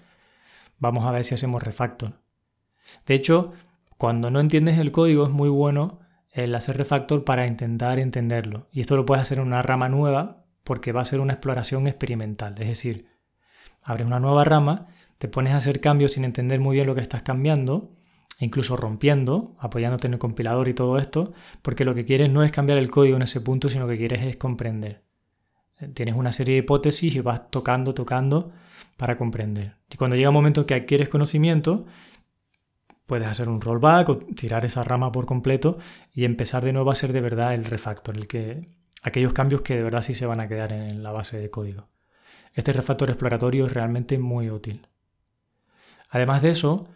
Vamos 0.81 1.05
a 1.05 1.11
ver 1.11 1.25
si 1.25 1.35
hacemos 1.35 1.63
refactor. 1.63 2.21
De 3.07 3.15
hecho, 3.15 3.53
cuando 3.97 4.31
no 4.31 4.41
entiendes 4.41 4.79
el 4.79 4.93
código 4.93 5.25
es 5.25 5.31
muy 5.31 5.49
bueno 5.49 6.01
el 6.31 6.55
hacer 6.55 6.77
refactor 6.77 7.25
para 7.25 7.47
intentar 7.47 7.99
entenderlo. 7.99 8.69
Y 8.73 8.81
esto 8.81 8.97
lo 8.97 9.05
puedes 9.05 9.23
hacer 9.23 9.39
en 9.39 9.47
una 9.47 9.63
rama 9.63 9.89
nueva 9.89 10.45
porque 10.63 10.93
va 10.93 11.01
a 11.01 11.05
ser 11.05 11.21
una 11.21 11.33
exploración 11.33 11.89
experimental. 11.89 12.55
Es 12.59 12.69
decir, 12.69 13.09
abres 13.83 14.07
una 14.07 14.21
nueva 14.21 14.45
rama, 14.45 14.87
te 15.19 15.27
pones 15.27 15.53
a 15.53 15.57
hacer 15.57 15.81
cambios 15.81 16.13
sin 16.13 16.25
entender 16.25 16.61
muy 16.61 16.77
bien 16.77 16.87
lo 16.87 16.95
que 16.95 17.01
estás 17.01 17.23
cambiando, 17.23 17.89
e 18.39 18.45
incluso 18.45 18.77
rompiendo, 18.77 19.57
apoyándote 19.59 20.07
en 20.07 20.15
el 20.15 20.19
compilador 20.19 20.69
y 20.69 20.75
todo 20.75 20.99
esto, 20.99 21.33
porque 21.61 21.85
lo 21.85 21.95
que 21.95 22.05
quieres 22.05 22.31
no 22.31 22.45
es 22.45 22.53
cambiar 22.53 22.79
el 22.79 22.91
código 22.91 23.17
en 23.17 23.23
ese 23.23 23.41
punto, 23.41 23.69
sino 23.69 23.89
que 23.89 23.99
quieres 23.99 24.23
es 24.23 24.37
comprender. 24.37 25.03
Tienes 25.95 26.15
una 26.15 26.33
serie 26.33 26.55
de 26.55 26.61
hipótesis 26.61 27.15
y 27.15 27.21
vas 27.21 27.51
tocando, 27.51 27.95
tocando 27.95 28.53
para 28.97 29.15
comprender. 29.15 29.77
Y 29.91 29.97
cuando 29.97 30.17
llega 30.17 30.31
un 30.31 30.35
momento 30.35 30.67
que 30.67 30.75
adquieres 30.75 31.09
conocimiento, 31.09 31.87
puedes 33.07 33.27
hacer 33.27 33.49
un 33.49 33.61
rollback 33.61 34.09
o 34.09 34.19
tirar 34.19 34.65
esa 34.65 34.85
rama 34.85 35.11
por 35.11 35.27
completo 35.27 35.79
y 36.13 36.25
empezar 36.25 36.65
de 36.65 36.73
nuevo 36.73 36.91
a 36.91 36.95
ser 36.95 37.13
de 37.13 37.21
verdad 37.21 37.55
el 37.55 37.65
refactor, 37.65 38.17
el 38.17 38.29
que, 38.29 38.69
aquellos 39.03 39.33
cambios 39.33 39.63
que 39.63 39.77
de 39.77 39.83
verdad 39.83 40.03
sí 40.03 40.15
se 40.15 40.27
van 40.27 40.41
a 40.41 40.49
quedar 40.49 40.73
en 40.73 41.03
la 41.03 41.11
base 41.11 41.39
de 41.39 41.51
código. 41.51 41.89
Este 42.55 42.73
refactor 42.73 43.11
exploratorio 43.11 43.67
es 43.67 43.73
realmente 43.73 44.19
muy 44.19 44.51
útil. 44.51 44.87
Además 46.11 46.43
de 46.43 46.51
eso, 46.51 46.89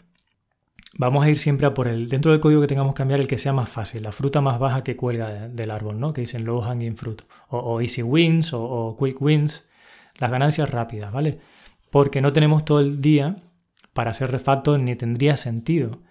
vamos 0.95 1.25
a 1.25 1.31
ir 1.31 1.39
siempre 1.39 1.67
a 1.67 1.75
por 1.75 1.89
el, 1.89 2.09
dentro 2.09 2.33
del 2.33 2.41
código 2.41 2.61
que 2.61 2.67
tengamos 2.67 2.95
que 2.95 2.99
cambiar, 2.99 3.21
el 3.21 3.29
que 3.29 3.39
sea 3.39 3.53
más 3.53 3.69
fácil, 3.69 4.03
la 4.03 4.13
fruta 4.13 4.41
más 4.41 4.59
baja 4.59 4.83
que 4.85 4.97
cuelga 4.97 5.49
del 5.49 5.71
árbol, 5.71 5.99
¿no? 5.99 6.13
Que 6.13 6.23
dicen 6.23 6.45
low 6.45 6.61
hanging 6.61 6.97
fruit, 6.97 7.23
o, 7.49 7.81
easy 7.81 8.03
wins, 8.03 8.53
o, 8.53 8.97
quick 8.99 9.21
wins, 9.21 9.65
las 10.19 10.31
ganancias 10.31 10.71
rápidas, 10.71 11.13
¿vale? 11.13 11.41
Porque 11.91 12.21
no 12.23 12.33
tenemos 12.33 12.65
todo 12.65 12.81
el 12.81 13.01
día 13.01 13.37
para 13.93 14.11
hacer 14.11 14.31
refactor 14.31 14.81
ni 14.81 14.97
tendría 14.97 15.37
sentido, 15.37 16.03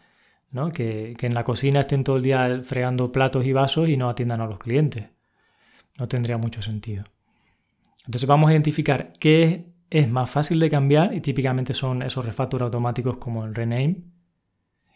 ¿no? 0.52 0.72
Que, 0.72 1.15
que 1.17 1.28
en 1.28 1.34
la 1.34 1.44
cocina 1.44 1.82
estén 1.82 2.04
todo 2.04 2.17
el 2.17 2.24
día 2.24 2.62
fregando 2.63 3.12
platos 3.12 3.46
y 3.46 3.54
vasos 3.54 3.89
y 3.89 3.98
no 3.98 4.10
atiendan 4.10 4.41
a 4.41 4.48
los 4.48 4.60
clientes. 4.60 5.10
No 5.98 6.08
tendría 6.08 6.38
mucho 6.38 6.62
sentido. 6.62 7.04
Entonces 8.06 8.28
vamos 8.28 8.50
a 8.50 8.54
identificar 8.54 9.13
qué 9.20 9.72
es 9.89 10.10
más 10.10 10.30
fácil 10.30 10.60
de 10.60 10.70
cambiar 10.70 11.13
y 11.13 11.22
típicamente 11.22 11.74
son 11.74 12.02
esos 12.02 12.26
refactores 12.26 12.65
automáticos 12.65 13.17
como 13.17 13.46
el 13.46 13.54
rename, 13.54 13.98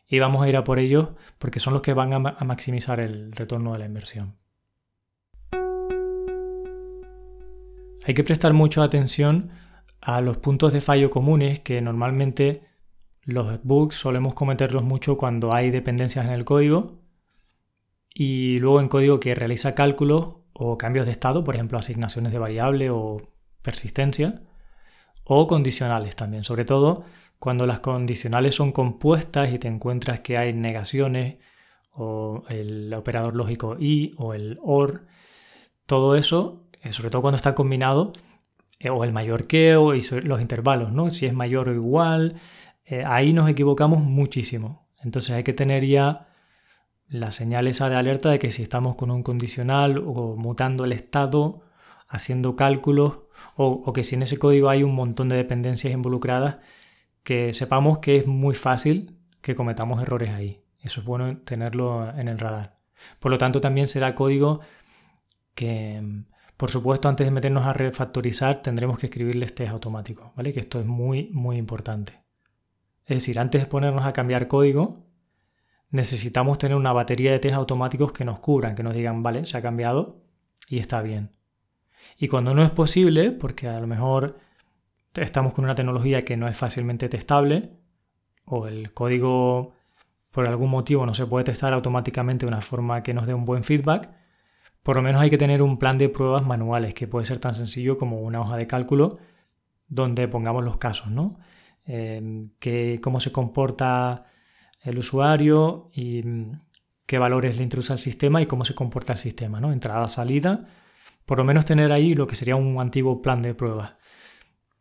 y 0.08 0.20
vamos 0.20 0.44
a 0.44 0.50
ir 0.50 0.58
a 0.58 0.64
por 0.64 0.80
ellos 0.80 1.10
porque 1.40 1.60
son 1.60 1.74
los 1.74 1.82
que 1.82 1.94
van 1.94 2.14
a, 2.14 2.20
maximizar 2.20 3.00
el 3.00 3.32
retorno 3.32 3.74
de 3.74 3.80
la 3.80 3.86
inversión. 3.86 4.36
Hay 8.08 8.14
que 8.14 8.24
prestar 8.24 8.54
mucha 8.54 8.84
atención 8.84 9.50
a 10.00 10.22
los 10.22 10.38
puntos 10.38 10.74
de 10.74 10.82
fallo 10.82 11.10
comunes 11.10 11.60
que 11.62 11.82
normalmente 11.82 12.62
los 13.24 13.64
bugs 13.64 13.96
solemos 13.96 14.36
cometerlos 14.36 14.84
mucho 14.84 15.18
cuando 15.18 15.56
hay 15.56 15.72
dependencias 15.72 16.26
en 16.26 16.32
el 16.32 16.46
código 16.46 17.02
y 18.14 18.60
luego 18.60 18.80
en 18.80 18.88
código 18.88 19.20
que 19.20 19.34
realiza 19.34 19.74
cálculos 19.74 20.36
o 20.54 20.78
cambios 20.78 21.08
de 21.08 21.12
estado, 21.12 21.44
por 21.44 21.56
ejemplo 21.56 21.80
asignaciones 21.80 22.32
de 22.32 22.40
variable 22.40 22.92
o 22.92 23.18
persistencia, 23.64 24.44
o 25.24 25.48
condicionales 25.48 26.16
también, 26.16 26.44
sobre 26.44 26.66
todo 26.66 27.04
cuando 27.46 27.68
las 27.68 27.80
condicionales 27.80 28.56
son 28.56 28.72
compuestas 28.72 29.54
y 29.54 29.60
te 29.60 29.68
encuentras 29.68 30.22
que 30.22 30.36
hay 30.36 30.52
negaciones 30.52 31.38
o 31.92 32.44
el 32.50 32.92
operador 32.92 33.36
lógico 33.36 33.78
y 33.80 34.14
o 34.18 34.34
el 34.34 34.58
OR, 34.64 35.06
todo 35.86 36.16
eso, 36.16 36.66
eh, 36.82 36.92
sobre 36.92 37.12
todo 37.12 37.22
cuando 37.22 37.36
está 37.36 37.54
combinado, 37.54 38.14
eh, 38.80 38.90
o 38.90 39.04
el 39.04 39.14
mayor 39.14 39.46
que 39.46 39.76
o 39.76 39.94
los 39.94 40.42
intervalos, 40.42 40.92
¿no? 40.92 41.12
Si 41.12 41.28
es 41.28 41.36
mayor 41.36 41.70
o 41.70 41.76
igual, 41.76 42.34
eh, 42.84 43.04
ahí 43.06 43.32
nos 43.32 43.48
equivocamos 43.48 44.02
muchísimo. 44.02 44.90
Entonces 45.04 45.36
hay 45.36 45.44
que 45.44 45.54
tener 45.54 45.86
ya 45.86 46.30
la 47.08 47.30
señal 47.30 47.68
esa 47.68 47.90
de 47.90 47.96
alerta 47.96 48.32
de 48.32 48.40
que 48.40 48.50
si 48.50 48.64
estamos 48.64 48.96
con 48.96 49.12
un 49.12 49.22
condicional 49.22 50.00
o 50.00 50.36
mutando 50.36 50.84
el 50.84 50.94
estado, 50.94 51.62
haciendo 52.08 52.56
cálculos, 52.56 53.20
o 53.56 53.94
que 53.94 54.04
si 54.04 54.16
en 54.16 54.24
ese 54.24 54.40
código 54.40 54.70
hay 54.70 54.82
un 54.82 54.96
montón 54.96 55.30
de 55.30 55.36
dependencias 55.36 55.94
involucradas, 55.94 56.58
que 57.26 57.54
sepamos 57.54 57.98
que 57.98 58.18
es 58.18 58.28
muy 58.28 58.54
fácil 58.54 59.18
que 59.42 59.56
cometamos 59.56 60.02
errores 60.02 60.30
ahí. 60.30 60.62
Eso 60.80 61.02
es 61.02 61.06
bueno 61.08 61.40
tenerlo 61.40 62.08
en 62.16 62.28
el 62.28 62.38
radar. 62.38 62.78
Por 63.20 63.32
lo 63.32 63.40
tanto, 63.40 63.60
también 63.60 63.88
será 63.88 64.14
código 64.14 64.62
que, 65.56 66.24
por 66.56 66.70
supuesto, 66.70 67.10
antes 67.10 67.26
de 67.26 67.32
meternos 67.32 67.66
a 67.66 67.74
refactorizar, 67.74 68.62
tendremos 68.62 69.00
que 69.00 69.08
escribirles 69.08 69.56
test 69.56 69.72
automáticos, 69.72 70.36
¿vale? 70.36 70.54
Que 70.54 70.60
esto 70.60 70.80
es 70.80 70.86
muy, 70.86 71.32
muy 71.34 71.58
importante. 71.58 72.14
Es 73.06 73.18
decir, 73.18 73.40
antes 73.40 73.62
de 73.62 73.68
ponernos 73.68 74.06
a 74.06 74.14
cambiar 74.14 74.48
código, 74.48 75.08
necesitamos 75.90 76.60
tener 76.60 76.78
una 76.78 76.94
batería 76.94 77.32
de 77.32 77.40
test 77.40 77.56
automáticos 77.56 78.14
que 78.14 78.24
nos 78.24 78.40
cubran, 78.40 78.76
que 78.76 78.84
nos 78.84 78.94
digan, 78.94 79.24
vale, 79.24 79.46
se 79.46 79.58
ha 79.58 79.64
cambiado 79.64 80.22
y 80.70 80.78
está 80.78 81.02
bien. 81.02 81.32
Y 82.20 82.28
cuando 82.28 82.54
no 82.54 82.64
es 82.64 82.70
posible, 82.70 83.32
porque 83.32 83.68
a 83.68 83.80
lo 83.80 83.88
mejor 83.88 84.45
estamos 85.16 85.54
con 85.54 85.66
una 85.66 85.76
tecnología 85.76 86.22
que 86.22 86.38
no 86.38 86.48
es 86.48 86.58
fácilmente 86.58 87.10
testable, 87.10 87.72
o 88.46 88.68
el 88.68 88.94
código 88.94 89.74
por 90.32 90.48
algún 90.48 90.70
motivo 90.70 91.06
no 91.06 91.14
se 91.14 91.26
puede 91.26 91.46
testar 91.46 91.74
automáticamente 91.74 92.46
de 92.46 92.52
una 92.52 92.62
forma 92.62 93.04
que 93.04 93.14
nos 93.14 93.26
dé 93.26 93.34
un 93.34 93.46
buen 93.46 93.64
feedback, 93.64 94.10
por 94.84 94.98
lo 94.98 95.02
menos 95.02 95.22
hay 95.22 95.30
que 95.30 95.38
tener 95.38 95.62
un 95.62 95.80
plan 95.80 95.98
de 95.98 96.10
pruebas 96.10 96.46
manuales, 96.46 96.94
que 96.94 97.08
puede 97.08 97.26
ser 97.26 97.40
tan 97.40 97.56
sencillo 97.56 97.98
como 97.98 98.22
una 98.22 98.42
hoja 98.42 98.58
de 98.58 98.68
cálculo 98.68 99.18
donde 99.88 100.28
pongamos 100.28 100.64
los 100.64 100.78
casos, 100.78 101.10
¿no? 101.10 101.40
Eh, 101.88 103.00
cómo 103.02 103.20
se 103.20 103.32
comporta 103.32 104.26
el 104.82 104.98
usuario 104.98 105.90
y 105.94 106.24
mm, 106.24 106.60
qué 107.06 107.18
valores 107.18 107.58
le 107.58 107.64
introduce 107.64 107.94
al 107.94 108.00
sistema 108.00 108.42
y 108.42 108.46
cómo 108.46 108.66
se 108.66 108.76
comporta 108.76 109.14
el 109.14 109.20
sistema, 109.20 109.60
¿no? 109.60 109.72
Entrada, 109.72 110.08
salida. 110.08 110.66
Por 111.26 111.38
lo 111.40 111.44
menos 111.44 111.66
tener 111.66 111.92
ahí 111.92 112.14
lo 112.14 112.28
que 112.28 112.36
sería 112.36 112.56
un 112.56 112.80
antiguo 112.80 113.22
plan 113.22 113.42
de 113.42 113.56
pruebas 113.56 113.94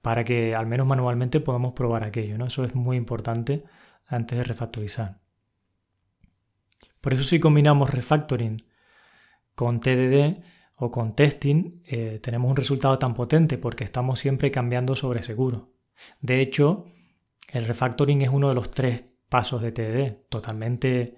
para 0.05 0.23
que 0.23 0.55
al 0.55 0.67
menos 0.67 0.87
manualmente 0.87 1.41
podamos 1.41 1.73
probar 1.73 2.05
aquello, 2.05 2.37
¿no? 2.37 2.49
Eso 2.49 2.63
es 2.63 2.75
muy 2.75 2.99
importante 2.99 3.65
antes 4.07 4.37
de 4.37 4.45
refactorizar. 4.45 5.19
Por 7.01 7.15
eso 7.15 7.23
si 7.23 7.41
combinamos 7.41 7.89
refactoring 7.89 8.59
con 9.55 9.81
TDD 9.81 10.43
o 10.77 10.91
con 10.91 11.15
testing, 11.15 11.81
eh, 11.87 12.21
tenemos 12.23 12.51
un 12.51 12.57
resultado 12.57 12.99
tan 12.99 13.15
potente 13.15 13.57
porque 13.57 13.85
estamos 13.85 14.19
siempre 14.19 14.51
cambiando 14.51 14.95
sobre 14.95 15.23
seguro. 15.23 15.73
De 16.21 16.43
hecho, 16.43 16.85
el 17.55 17.65
refactoring 17.65 18.21
es 18.21 18.29
uno 18.29 18.51
de 18.51 18.57
los 18.57 18.71
tres 18.71 19.05
pasos 19.31 19.63
de 19.63 19.73
TDD, 19.73 20.29
totalmente 20.29 21.17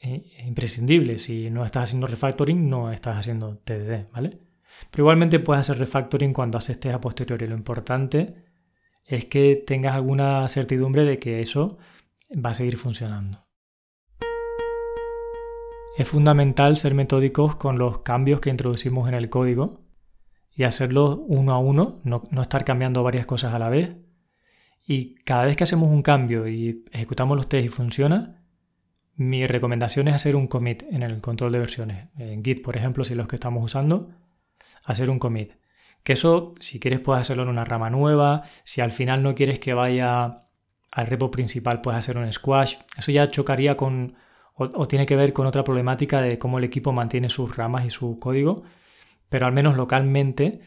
eh, 0.00 0.44
imprescindible. 0.46 1.18
Si 1.18 1.50
no 1.50 1.62
estás 1.62 1.84
haciendo 1.84 2.06
refactoring, 2.06 2.70
no 2.70 2.90
estás 2.90 3.18
haciendo 3.18 3.58
TDD, 3.58 4.10
¿vale? 4.12 4.47
Pero 4.90 5.02
igualmente 5.04 5.40
puedes 5.40 5.60
hacer 5.60 5.78
refactoring 5.78 6.32
cuando 6.32 6.58
haces 6.58 6.78
test 6.78 6.94
a 6.94 7.00
posteriori. 7.00 7.46
Lo 7.46 7.54
importante 7.54 8.44
es 9.04 9.24
que 9.24 9.56
tengas 9.66 9.94
alguna 9.94 10.46
certidumbre 10.48 11.04
de 11.04 11.18
que 11.18 11.40
eso 11.40 11.78
va 12.32 12.50
a 12.50 12.54
seguir 12.54 12.76
funcionando. 12.76 13.46
Es 15.96 16.08
fundamental 16.08 16.76
ser 16.76 16.94
metódicos 16.94 17.56
con 17.56 17.78
los 17.78 18.00
cambios 18.02 18.40
que 18.40 18.50
introducimos 18.50 19.08
en 19.08 19.14
el 19.14 19.30
código 19.30 19.80
y 20.54 20.64
hacerlos 20.64 21.20
uno 21.26 21.52
a 21.52 21.58
uno, 21.58 22.00
no, 22.04 22.22
no 22.30 22.42
estar 22.42 22.64
cambiando 22.64 23.02
varias 23.02 23.26
cosas 23.26 23.54
a 23.54 23.58
la 23.58 23.68
vez. 23.68 23.96
Y 24.86 25.16
cada 25.16 25.44
vez 25.44 25.56
que 25.56 25.64
hacemos 25.64 25.90
un 25.90 26.02
cambio 26.02 26.46
y 26.46 26.84
ejecutamos 26.92 27.36
los 27.36 27.48
tests 27.48 27.66
y 27.66 27.68
funciona, 27.68 28.44
mi 29.16 29.46
recomendación 29.46 30.06
es 30.08 30.14
hacer 30.14 30.36
un 30.36 30.46
commit 30.46 30.84
en 30.90 31.02
el 31.02 31.20
control 31.20 31.50
de 31.50 31.58
versiones. 31.58 32.08
En 32.16 32.44
Git, 32.44 32.62
por 32.62 32.76
ejemplo, 32.76 33.02
si 33.02 33.16
los 33.16 33.26
que 33.26 33.36
estamos 33.36 33.64
usando, 33.64 34.10
hacer 34.84 35.10
un 35.10 35.18
commit. 35.18 35.52
Que 36.02 36.14
eso, 36.14 36.54
si 36.60 36.80
quieres, 36.80 37.00
puedes 37.00 37.22
hacerlo 37.22 37.42
en 37.42 37.50
una 37.50 37.64
rama 37.64 37.90
nueva. 37.90 38.42
Si 38.64 38.80
al 38.80 38.90
final 38.90 39.22
no 39.22 39.34
quieres 39.34 39.58
que 39.58 39.74
vaya 39.74 40.44
al 40.90 41.06
repo 41.06 41.30
principal, 41.30 41.80
puedes 41.80 41.98
hacer 41.98 42.16
un 42.16 42.32
squash. 42.32 42.76
Eso 42.96 43.12
ya 43.12 43.30
chocaría 43.30 43.76
con 43.76 44.16
o, 44.58 44.88
tiene 44.88 45.06
que 45.06 45.16
ver 45.16 45.32
con 45.32 45.46
otra 45.46 45.62
problemática 45.62 46.20
de 46.20 46.38
cómo 46.38 46.58
el 46.58 46.64
equipo 46.64 46.92
mantiene 46.92 47.28
sus 47.28 47.56
ramas 47.56 47.84
y 47.84 47.90
su 47.90 48.18
código. 48.18 48.64
Pero 49.28 49.46
al 49.46 49.52
menos 49.52 49.76
localmente 49.76 50.60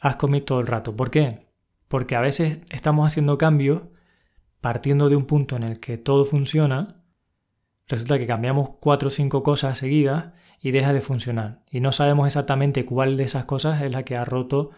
haz 0.00 0.16
commit 0.16 0.44
todo 0.44 0.60
el 0.60 0.66
rato. 0.66 0.96
¿Por 0.96 1.10
qué? 1.10 1.46
Porque 1.88 2.16
a 2.16 2.20
veces 2.20 2.58
estamos 2.70 3.06
haciendo 3.06 3.36
cambios 3.36 3.82
partiendo 4.60 5.10
de 5.10 5.16
un 5.16 5.26
punto 5.26 5.56
en 5.56 5.62
el 5.62 5.78
que 5.78 5.98
todo 5.98 6.24
funciona 6.24 7.04
resulta 7.86 8.18
que 8.18 8.26
cambiamos 8.26 8.70
cuatro 8.80 9.08
o 9.08 9.10
cinco 9.10 9.42
cosas 9.42 9.76
seguidas 9.76 10.32
y 10.64 10.70
deja 10.70 10.94
de 10.94 11.02
funcionar. 11.02 11.60
Y 11.70 11.80
no 11.80 11.92
sabemos 11.92 12.26
exactamente 12.26 12.86
cuál 12.86 13.18
de 13.18 13.24
esas 13.24 13.44
cosas 13.44 13.82
es 13.82 13.92
la 13.92 14.02
que 14.02 14.16
ha 14.16 14.24
roto 14.24 14.70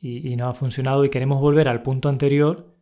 y, 0.00 0.34
no 0.36 0.48
ha 0.48 0.54
funcionado 0.54 1.04
y 1.04 1.10
queremos 1.10 1.38
volver 1.38 1.68
al 1.68 1.82
punto 1.82 2.08
anterior, 2.08 2.74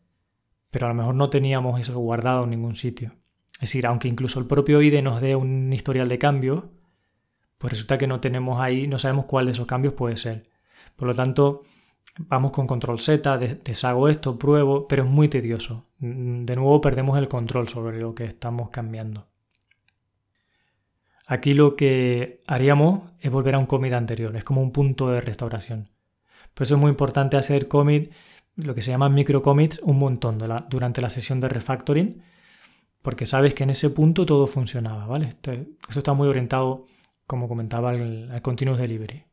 pero 0.71 0.87
a 0.87 0.91
lo 0.91 0.95
mejor 0.95 1.17
no 1.17 1.29
teníamos 1.29 1.81
eso 1.81 1.99
guardado 1.99 2.45
en 2.45 2.51
ningún 2.51 2.77
sitio. 2.77 3.17
Es 3.55 3.63
decir, 3.63 3.85
aunque 3.85 4.07
incluso 4.07 4.39
el 4.39 4.47
propio 4.47 4.81
IDE 4.81 5.03
nos 5.03 5.21
dé 5.21 5.35
un 5.35 5.73
historial 5.73 6.07
de 6.07 6.21
cambios, 6.21 6.63
pues 7.59 7.73
resulta 7.73 7.99
que 7.99 8.07
no 8.07 8.21
tenemos 8.21 8.61
ahí, 8.61 8.87
no 8.87 9.01
sabemos 9.01 9.25
cuál 9.25 9.47
de 9.47 9.53
esos 9.53 9.67
cambios 9.67 9.95
puede 9.95 10.17
ser. 10.17 10.45
Por 10.95 11.09
lo 11.09 11.17
tanto, 11.17 11.65
vamos 12.17 12.53
con 12.53 12.69
control 12.69 13.01
Z, 13.01 13.39
deshago 13.39 14.09
esto, 14.09 14.39
pruebo, 14.39 14.87
pero 14.87 15.03
es 15.03 15.11
muy 15.11 15.27
tedioso. 15.27 15.87
De 15.99 16.55
nuevo 16.55 16.81
perdemos 16.81 17.19
el 17.19 17.27
control 17.27 17.67
sobre 17.67 17.99
lo 17.99 18.15
que 18.15 18.25
estamos 18.25 18.71
cambiando. 18.71 19.27
Aquí 21.27 21.55
lo 21.55 21.75
que 21.75 22.41
haríamos 22.47 23.11
es 23.21 23.33
volver 23.33 23.57
a 23.57 23.59
un 23.59 23.67
commit 23.67 23.93
anterior, 23.93 24.37
es 24.37 24.45
como 24.45 24.63
un 24.63 24.71
punto 24.71 25.11
de 25.11 25.21
restauración. 25.21 25.89
Por 26.55 26.65
eso 26.65 26.77
es 26.77 26.81
muy 26.81 26.91
importante 26.91 27.37
hacer 27.37 27.67
commit, 27.67 28.13
lo 28.55 28.75
que 28.75 28.81
se 28.81 28.93
llama 28.93 29.09
micro 29.09 29.43
commits, 29.43 29.81
un 29.83 29.99
montón 29.99 30.39
durante 30.71 31.03
la 31.03 31.11
sesión 31.11 31.41
de 31.41 31.49
refactoring, 31.49 32.23
porque 33.03 33.27
sabes 33.27 33.55
que 33.55 33.65
en 33.65 33.71
ese 33.71 33.91
punto 33.91 34.25
todo 34.25 34.47
funcionaba, 34.47 35.07
¿vale? 35.07 35.29
Esto 35.29 35.99
está 35.99 36.13
muy 36.13 36.29
orientado, 36.29 36.87
como 37.27 37.49
comentaba, 37.49 37.91
al, 37.91 38.31
al 38.31 38.43
continuous 38.43 38.79
delivery. 38.79 39.25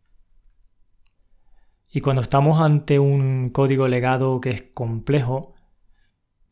Y 1.91 2.01
cuando 2.01 2.23
estamos 2.23 2.59
ante 2.59 2.97
un 2.97 3.51
código 3.51 3.87
legado 3.87 4.41
que 4.41 4.49
es 4.49 4.63
complejo, 4.73 5.52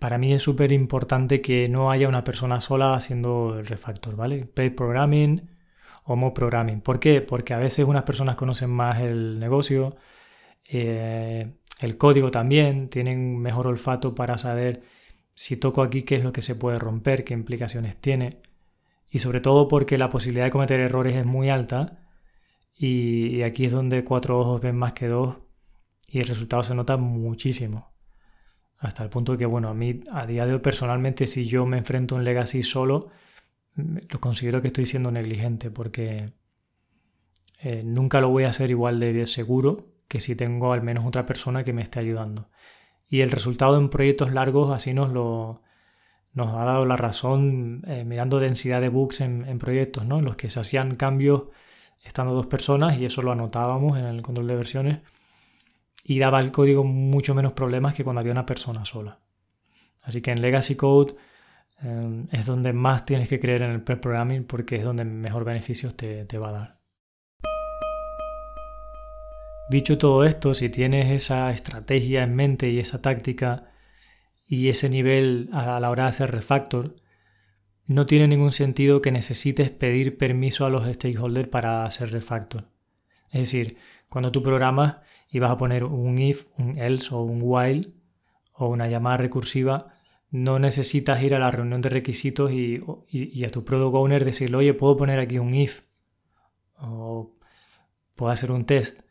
para 0.01 0.17
mí 0.17 0.33
es 0.33 0.41
súper 0.41 0.71
importante 0.71 1.41
que 1.41 1.69
no 1.69 1.91
haya 1.91 2.09
una 2.09 2.23
persona 2.23 2.59
sola 2.59 2.95
haciendo 2.95 3.59
el 3.59 3.67
refactor, 3.67 4.15
¿vale? 4.15 4.47
Paid 4.47 4.73
programming 4.73 5.51
o 6.05 6.15
mo 6.15 6.33
programming. 6.33 6.81
¿Por 6.81 6.99
qué? 6.99 7.21
Porque 7.21 7.53
a 7.53 7.59
veces 7.59 7.85
unas 7.85 8.01
personas 8.03 8.35
conocen 8.35 8.71
más 8.71 8.99
el 8.99 9.39
negocio, 9.39 9.95
eh, 10.67 11.53
el 11.81 11.97
código 11.99 12.31
también, 12.31 12.89
tienen 12.89 13.37
mejor 13.37 13.67
olfato 13.67 14.15
para 14.15 14.39
saber 14.39 14.81
si 15.35 15.57
toco 15.57 15.83
aquí 15.83 16.01
qué 16.01 16.15
es 16.15 16.23
lo 16.23 16.33
que 16.33 16.41
se 16.41 16.55
puede 16.55 16.79
romper, 16.79 17.23
qué 17.23 17.35
implicaciones 17.35 17.95
tiene. 17.97 18.41
Y 19.11 19.19
sobre 19.19 19.39
todo 19.39 19.67
porque 19.67 19.99
la 19.99 20.09
posibilidad 20.09 20.45
de 20.45 20.51
cometer 20.51 20.79
errores 20.79 21.15
es 21.15 21.27
muy 21.27 21.49
alta 21.51 21.99
y 22.75 23.43
aquí 23.43 23.65
es 23.65 23.71
donde 23.71 24.03
cuatro 24.03 24.39
ojos 24.39 24.61
ven 24.61 24.77
más 24.77 24.93
que 24.93 25.07
dos 25.07 25.37
y 26.07 26.19
el 26.19 26.27
resultado 26.27 26.63
se 26.63 26.73
nota 26.75 26.97
muchísimo. 26.97 27.90
Hasta 28.81 29.03
el 29.03 29.09
punto 29.09 29.37
que, 29.37 29.45
bueno, 29.45 29.69
a 29.69 29.75
mí 29.75 30.01
a 30.11 30.25
día 30.25 30.47
de 30.47 30.53
hoy 30.53 30.59
personalmente 30.59 31.27
si 31.27 31.45
yo 31.45 31.67
me 31.67 31.77
enfrento 31.77 32.15
a 32.15 32.17
un 32.17 32.23
legacy 32.23 32.63
solo, 32.63 33.09
lo 33.75 34.19
considero 34.19 34.59
que 34.61 34.69
estoy 34.69 34.87
siendo 34.87 35.11
negligente 35.11 35.69
porque 35.69 36.33
eh, 37.59 37.83
nunca 37.85 38.19
lo 38.21 38.29
voy 38.29 38.45
a 38.45 38.49
hacer 38.49 38.71
igual 38.71 38.99
de 38.99 39.27
seguro 39.27 39.85
que 40.07 40.19
si 40.19 40.35
tengo 40.35 40.73
al 40.73 40.81
menos 40.81 41.05
otra 41.05 41.27
persona 41.27 41.63
que 41.63 41.73
me 41.73 41.83
esté 41.83 41.99
ayudando. 41.99 42.49
Y 43.07 43.21
el 43.21 43.29
resultado 43.29 43.77
en 43.77 43.89
proyectos 43.89 44.31
largos 44.31 44.75
así 44.75 44.93
nos 44.93 45.11
lo 45.11 45.61
nos 46.33 46.55
ha 46.55 46.63
dado 46.63 46.85
la 46.85 46.95
razón 46.95 47.83
eh, 47.85 48.03
mirando 48.05 48.39
densidad 48.39 48.81
de 48.81 48.89
bugs 48.89 49.21
en, 49.21 49.47
en, 49.47 49.59
proyectos, 49.59 50.05
¿no? 50.05 50.19
En 50.19 50.25
los 50.25 50.37
que 50.37 50.49
se 50.49 50.61
hacían 50.61 50.95
cambios 50.95 51.43
estando 52.03 52.33
dos 52.33 52.47
personas 52.47 52.99
y 52.99 53.05
eso 53.05 53.21
lo 53.21 53.33
anotábamos 53.33 53.99
en 53.99 54.05
el 54.05 54.21
control 54.21 54.47
de 54.47 54.55
versiones 54.55 54.99
y 56.03 56.19
daba 56.19 56.39
al 56.39 56.51
código 56.51 56.83
mucho 56.83 57.35
menos 57.35 57.53
problemas 57.53 57.93
que 57.93 58.03
cuando 58.03 58.21
había 58.21 58.31
una 58.31 58.45
persona 58.45 58.85
sola. 58.85 59.19
Así 60.01 60.21
que 60.21 60.31
en 60.31 60.41
Legacy 60.41 60.75
Code 60.75 61.15
eh, 61.83 62.25
es 62.31 62.45
donde 62.45 62.73
más 62.73 63.05
tienes 63.05 63.29
que 63.29 63.39
creer 63.39 63.61
en 63.61 63.71
el 63.71 63.81
pre-programming 63.81 64.45
porque 64.45 64.77
es 64.77 64.83
donde 64.83 65.05
mejor 65.05 65.45
beneficios 65.45 65.95
te, 65.95 66.25
te 66.25 66.37
va 66.37 66.49
a 66.49 66.51
dar. 66.51 66.81
Dicho 69.69 69.97
todo 69.97 70.25
esto, 70.25 70.53
si 70.53 70.69
tienes 70.69 71.09
esa 71.11 71.49
estrategia 71.49 72.23
en 72.23 72.35
mente 72.35 72.69
y 72.69 72.79
esa 72.79 73.01
táctica 73.01 73.71
y 74.45 74.67
ese 74.67 74.89
nivel 74.89 75.49
a 75.53 75.79
la 75.79 75.89
hora 75.89 76.03
de 76.03 76.09
hacer 76.09 76.31
refactor, 76.31 76.95
no 77.87 78.05
tiene 78.05 78.27
ningún 78.27 78.51
sentido 78.51 79.01
que 79.01 79.11
necesites 79.11 79.69
pedir 79.69 80.17
permiso 80.17 80.65
a 80.65 80.69
los 80.69 80.85
stakeholders 80.93 81.47
para 81.47 81.85
hacer 81.85 82.11
refactor. 82.11 82.70
Es 83.31 83.41
decir, 83.41 83.77
cuando 84.09 84.31
tú 84.31 84.43
programas 84.43 84.97
y 85.29 85.39
vas 85.39 85.51
a 85.51 85.57
poner 85.57 85.85
un 85.85 86.17
if, 86.19 86.45
un 86.57 86.77
else 86.77 87.15
o 87.15 87.21
un 87.21 87.39
while 87.41 87.93
o 88.53 88.67
una 88.67 88.87
llamada 88.87 89.17
recursiva, 89.17 89.93
no 90.31 90.59
necesitas 90.59 91.21
ir 91.23 91.33
a 91.33 91.39
la 91.39 91.49
reunión 91.49 91.81
de 91.81 91.89
requisitos 91.89 92.51
y, 92.51 92.81
a 93.45 93.49
tu 93.49 93.63
product 93.63 93.95
owner 93.95 94.25
decirle, 94.25 94.57
oye, 94.57 94.73
puedo 94.73 94.97
poner 94.97 95.19
aquí 95.19 95.39
un 95.39 95.53
if 95.53 95.81
o 96.77 97.37
puedo 98.15 98.31
hacer 98.31 98.51
un 98.51 98.65
test. 98.65 99.01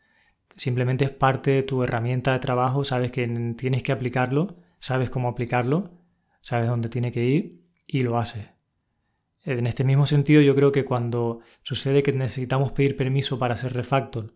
Simplemente 0.55 1.05
es 1.05 1.11
parte 1.11 1.51
de 1.51 1.63
tu 1.63 1.83
herramienta 1.83 2.33
de 2.33 2.39
trabajo, 2.39 2.83
sabes 2.83 3.11
que 3.11 3.27
tienes 3.57 3.83
que 3.83 3.91
aplicarlo, 3.91 4.57
sabes 4.79 5.09
cómo 5.09 5.29
aplicarlo, 5.29 5.91
sabes 6.41 6.67
dónde 6.67 6.89
tiene 6.89 7.11
que 7.11 7.23
ir 7.25 7.61
y 7.87 8.01
lo 8.01 8.17
haces. 8.19 8.50
En 9.43 9.65
este 9.65 9.83
mismo 9.83 10.05
sentido, 10.05 10.41
yo 10.41 10.55
creo 10.55 10.71
que 10.71 10.85
cuando 10.85 11.39
sucede 11.63 12.03
que 12.03 12.13
necesitamos 12.13 12.71
pedir 12.73 12.95
permiso 12.95 13.39
para 13.39 13.55
hacer 13.55 13.73
refactor 13.73 14.33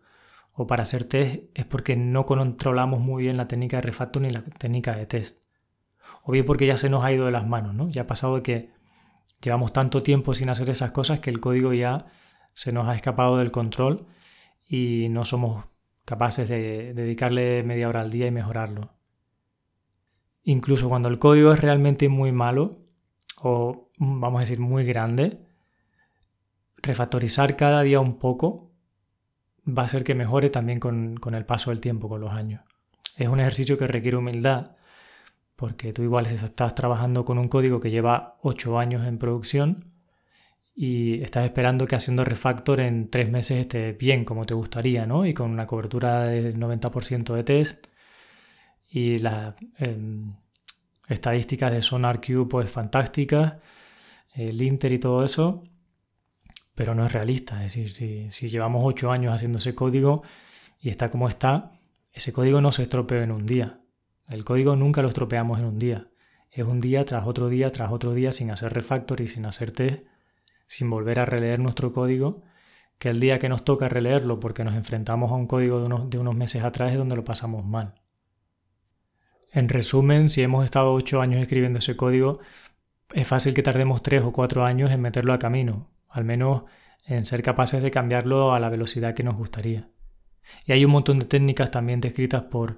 o 0.52 0.66
para 0.66 0.84
hacer 0.84 1.04
test, 1.04 1.44
es 1.54 1.66
porque 1.66 1.96
no 1.96 2.26
controlamos 2.26 3.00
muy 3.02 3.24
bien 3.24 3.38
la 3.38 3.48
técnica 3.48 3.78
de 3.78 3.82
refactor 3.84 4.22
ni 4.24 4.30
la 4.32 4.44
técnica 4.44 4.96
de 4.96 5.06
test. 5.06 5.40
O 6.24 6.32
bien 6.32 6.46
porque 6.46 6.66
ya 6.66 6.78
se 6.78 6.90
nos 6.90 7.04
ha 7.04 7.12
ido 7.12 7.26
de 7.26 7.32
las 7.32 7.48
manos, 7.48 7.76
¿no? 7.76 7.90
Ya 7.90 8.04
ha 8.04 8.08
pasado 8.08 8.38
de 8.38 8.44
que 8.44 8.72
llevamos 9.42 9.74
tanto 9.74 10.02
tiempo 10.02 10.34
sin 10.34 10.50
hacer 10.50 10.70
esas 10.70 10.92
cosas 10.92 11.20
que 11.20 11.30
el 11.30 11.40
código 11.40 11.74
ya 11.74 12.08
se 12.54 12.72
nos 12.72 12.88
ha 12.88 12.96
escapado 12.96 13.38
del 13.38 13.52
control 13.52 14.08
y 14.68 15.08
no 15.10 15.26
somos 15.26 15.66
capaces 16.06 16.48
de 16.48 16.94
dedicarle 16.94 17.64
media 17.64 17.88
hora 17.88 18.02
al 18.02 18.12
día 18.12 18.28
y 18.28 18.32
mejorarlo. 18.32 18.94
Incluso 20.44 20.90
cuando 20.90 21.10
el 21.10 21.20
código 21.20 21.52
es 21.52 21.60
realmente 21.60 22.08
muy 22.08 22.32
malo, 22.32 22.85
o 23.42 23.90
vamos 23.98 24.40
a 24.40 24.42
decir 24.42 24.60
muy 24.60 24.84
grande, 24.84 25.40
refactorizar 26.78 27.56
cada 27.56 27.82
día 27.82 28.00
un 28.00 28.20
poco 28.20 28.72
va 29.68 29.84
a 29.84 29.88
ser 29.88 30.04
que 30.04 30.16
mejore 30.16 30.50
también 30.50 30.80
con, 30.80 31.18
con, 31.18 31.36
el 31.36 31.46
paso 31.46 31.72
del 31.72 31.82
tiempo, 31.82 32.08
con 32.08 32.22
los 32.22 32.32
años. 32.32 32.62
Es 33.18 33.28
un 33.28 33.40
ejercicio 33.40 33.78
que 33.78 33.88
requiere 33.88 34.18
humildad, 34.18 34.76
porque 35.56 35.94
tú 35.94 36.04
igual 36.04 36.28
estás 36.28 36.76
trabajando 36.76 37.26
con 37.26 37.38
un 37.38 37.48
código 37.48 37.80
que 37.80 37.92
lleva 37.92 38.38
8 38.42 38.78
años 38.78 39.06
en 39.08 39.18
producción 39.18 39.92
y 40.76 41.22
estás 41.22 41.46
esperando 41.46 41.88
que 41.88 41.96
haciendo 41.96 42.26
refactor 42.26 42.82
en 42.82 43.10
3 43.10 43.32
meses 43.32 43.62
esté 43.62 43.94
bien 43.94 44.26
como 44.26 44.46
te 44.46 44.54
gustaría, 44.54 45.06
¿no? 45.06 45.26
Y 45.26 45.34
con 45.34 45.50
una 45.52 45.66
cobertura 45.66 46.28
del 46.28 46.58
90% 46.60 47.34
de 47.34 47.44
test 47.44 47.88
y 48.90 49.18
las 49.20 49.56
em, 49.78 50.36
estadísticas 51.08 51.72
de 51.72 51.82
SonarQube 51.82 52.48
pues 52.48 52.72
fantásticas, 52.72 53.56
el 54.34 54.62
Inter 54.62 54.92
y 54.92 55.00
todo 55.00 55.24
eso, 55.24 55.64
pero 56.74 56.94
no 56.94 57.06
es 57.06 57.14
realista. 57.14 57.64
Es 57.66 57.76
decir, 57.76 58.32
si, 58.32 58.50
llevamos 58.50 58.82
8 58.86 59.12
años 59.12 59.34
haciendo 59.34 59.60
ese 59.60 59.76
código 59.76 60.24
y 60.80 60.90
está 60.90 61.10
como 61.10 61.30
está, 61.30 61.80
ese 62.14 62.34
código 62.34 62.62
no 62.62 62.72
se 62.72 62.84
estropeó 62.84 63.22
en 63.22 63.32
un 63.32 63.46
día. 63.46 63.80
El 64.28 64.44
código 64.44 64.76
nunca 64.76 65.02
lo 65.02 65.08
estropeamos 65.08 65.60
en 65.60 65.66
un 65.66 65.80
día. 65.80 66.10
Es 66.52 66.66
un 66.66 66.80
día 66.80 67.06
tras 67.06 67.28
otro 67.28 67.50
día 67.50 67.72
tras 67.72 67.92
otro 67.92 68.14
día 68.14 68.32
sin 68.32 68.52
hacer 68.52 68.74
refactor 68.74 69.22
y 69.22 69.28
sin 69.28 69.46
hacer 69.46 69.72
test, 69.72 70.06
sin 70.68 70.90
volver 70.90 71.20
a 71.20 71.26
releer 71.26 71.60
nuestro 71.60 71.92
código, 71.92 72.44
que 72.98 73.10
el 73.10 73.20
día 73.20 73.40
que 73.40 73.50
nos 73.50 73.64
toca 73.64 73.90
releerlo 73.90 74.40
porque 74.40 74.64
nos 74.64 74.76
enfrentamos 74.76 75.32
a 75.32 75.36
un 75.36 75.48
código 75.48 75.80
de 75.80 75.86
unos, 75.86 76.10
de 76.10 76.18
unos 76.18 76.36
meses 76.36 76.64
atrás 76.64 76.92
es 76.92 76.98
donde 76.98 77.16
lo 77.16 77.24
pasamos 77.24 77.66
mal. 77.66 77.96
En 79.56 79.70
resumen, 79.70 80.30
si 80.30 80.42
hemos 80.42 80.66
estado 80.66 80.92
ocho 80.92 81.22
años 81.22 81.42
escribiendo 81.42 81.80
ese 81.80 81.96
código, 81.96 82.40
es 83.14 83.26
fácil 83.26 83.54
que 83.54 83.64
tardemos 83.64 84.04
tres 84.04 84.22
o 84.22 84.34
cuatro 84.34 84.66
años 84.66 84.92
en 84.92 85.00
meterlo 85.00 85.32
a 85.32 85.40
camino, 85.40 85.88
al 86.10 86.26
menos 86.26 86.64
en 87.06 87.26
ser 87.26 87.42
capaces 87.42 87.82
de 87.82 87.90
cambiarlo 87.90 88.54
a 88.54 88.60
la 88.60 88.68
velocidad 88.68 89.14
que 89.16 89.24
nos 89.24 89.38
gustaría. 89.38 89.88
Y 90.66 90.74
hay 90.74 90.84
un 90.84 90.92
montón 90.92 91.20
de 91.20 91.26
técnicas 91.26 91.72
también 91.72 92.02
descritas 92.02 92.44
por 92.44 92.76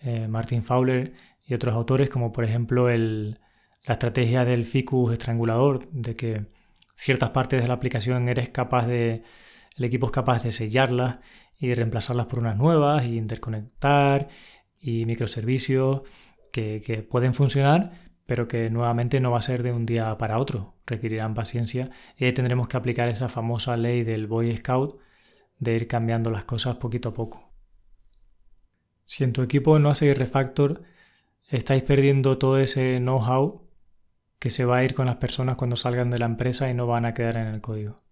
eh, 0.00 0.26
Martin 0.26 0.64
Fowler 0.64 1.12
y 1.46 1.54
otros 1.54 1.72
autores, 1.72 2.10
como 2.10 2.32
por 2.32 2.44
ejemplo 2.44 2.88
la 2.88 3.38
estrategia 3.86 4.44
del 4.44 4.64
ficus 4.64 5.12
estrangulador, 5.12 5.88
de 5.92 6.16
que 6.16 6.46
ciertas 6.96 7.30
partes 7.30 7.62
de 7.62 7.68
la 7.68 7.74
aplicación 7.74 8.28
eres 8.28 8.48
capaz 8.48 8.88
de, 8.88 9.22
el 9.76 9.84
equipo 9.84 10.06
es 10.06 10.12
capaz 10.12 10.42
de 10.42 10.50
sellarlas 10.50 11.18
y 11.56 11.72
reemplazarlas 11.74 12.26
por 12.26 12.40
unas 12.40 12.56
nuevas 12.56 13.06
y 13.06 13.16
interconectar 13.16 14.26
y 14.80 15.06
microservicios 15.06 16.02
que, 16.52 17.06
pueden 17.08 17.34
funcionar, 17.34 17.92
pero 18.26 18.48
que 18.48 18.70
nuevamente 18.70 19.20
no 19.20 19.30
va 19.30 19.38
a 19.38 19.42
ser 19.42 19.62
de 19.62 19.72
un 19.72 19.86
día 19.86 20.18
para 20.18 20.38
otro, 20.38 20.74
requerirán 20.86 21.34
paciencia 21.34 21.90
y 22.16 22.24
ahí 22.24 22.32
tendremos 22.32 22.68
que 22.68 22.76
aplicar 22.76 23.08
esa 23.08 23.28
famosa 23.28 23.76
ley 23.76 24.02
del 24.04 24.26
Boy 24.26 24.56
Scout 24.56 24.98
de 25.58 25.74
ir 25.74 25.88
cambiando 25.88 26.30
las 26.30 26.44
cosas 26.44 26.76
poquito 26.76 27.10
a 27.10 27.14
poco. 27.14 27.52
Si 29.04 29.24
en 29.24 29.32
tu 29.32 29.42
equipo 29.42 29.78
no 29.78 29.90
hace 29.90 30.12
refactor, 30.14 30.82
estáis 31.48 31.82
perdiendo 31.82 32.38
todo 32.38 32.58
ese 32.58 32.98
know-how 32.98 33.66
que 34.38 34.50
se 34.50 34.64
va 34.64 34.78
a 34.78 34.84
ir 34.84 34.94
con 34.94 35.06
las 35.06 35.16
personas 35.16 35.56
cuando 35.56 35.76
salgan 35.76 36.10
de 36.10 36.18
la 36.18 36.26
empresa 36.26 36.70
y 36.70 36.74
no 36.74 36.86
van 36.86 37.04
a 37.06 37.14
quedar 37.14 37.36
en 37.36 37.46
el 37.46 37.60
código. 37.60 38.02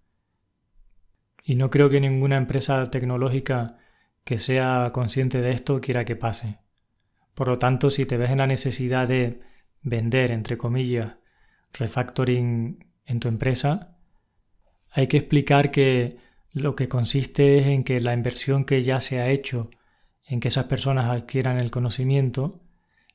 Y 1.45 1.55
no 1.55 1.71
creo 1.71 1.89
que 1.91 2.01
ninguna 2.01 2.37
empresa 2.37 2.85
tecnológica 2.87 3.79
que 4.27 4.39
sea 4.39 4.91
consciente 4.93 5.41
de 5.41 5.53
esto 5.53 5.81
quiera 5.81 6.05
que 6.05 6.17
pase. 6.17 6.59
Por 7.33 7.47
lo 7.47 7.61
tanto, 7.61 7.93
si 7.93 8.07
te 8.07 8.17
ves 8.17 8.31
en 8.31 8.39
la 8.39 8.49
necesidad 8.49 9.07
de 9.07 9.41
vender, 9.83 10.33
entre 10.33 10.59
comillas, 10.59 11.19
refactoring 11.73 12.93
en 13.05 13.21
tu 13.21 13.29
empresa, 13.29 13.97
hay 14.91 15.07
que 15.07 15.19
explicar 15.19 15.71
que 15.71 16.19
lo 16.51 16.75
que 16.75 16.89
consiste 16.89 17.59
es 17.59 17.67
en 17.69 17.85
que 17.85 18.01
la 18.01 18.15
inversión 18.15 18.65
que 18.65 18.83
ya 18.83 18.99
se 18.99 19.21
ha 19.21 19.29
hecho 19.29 19.71
en 20.25 20.41
que 20.41 20.49
esas 20.49 20.65
personas 20.65 21.09
adquieran 21.09 21.61
el 21.61 21.71
conocimiento, 21.71 22.65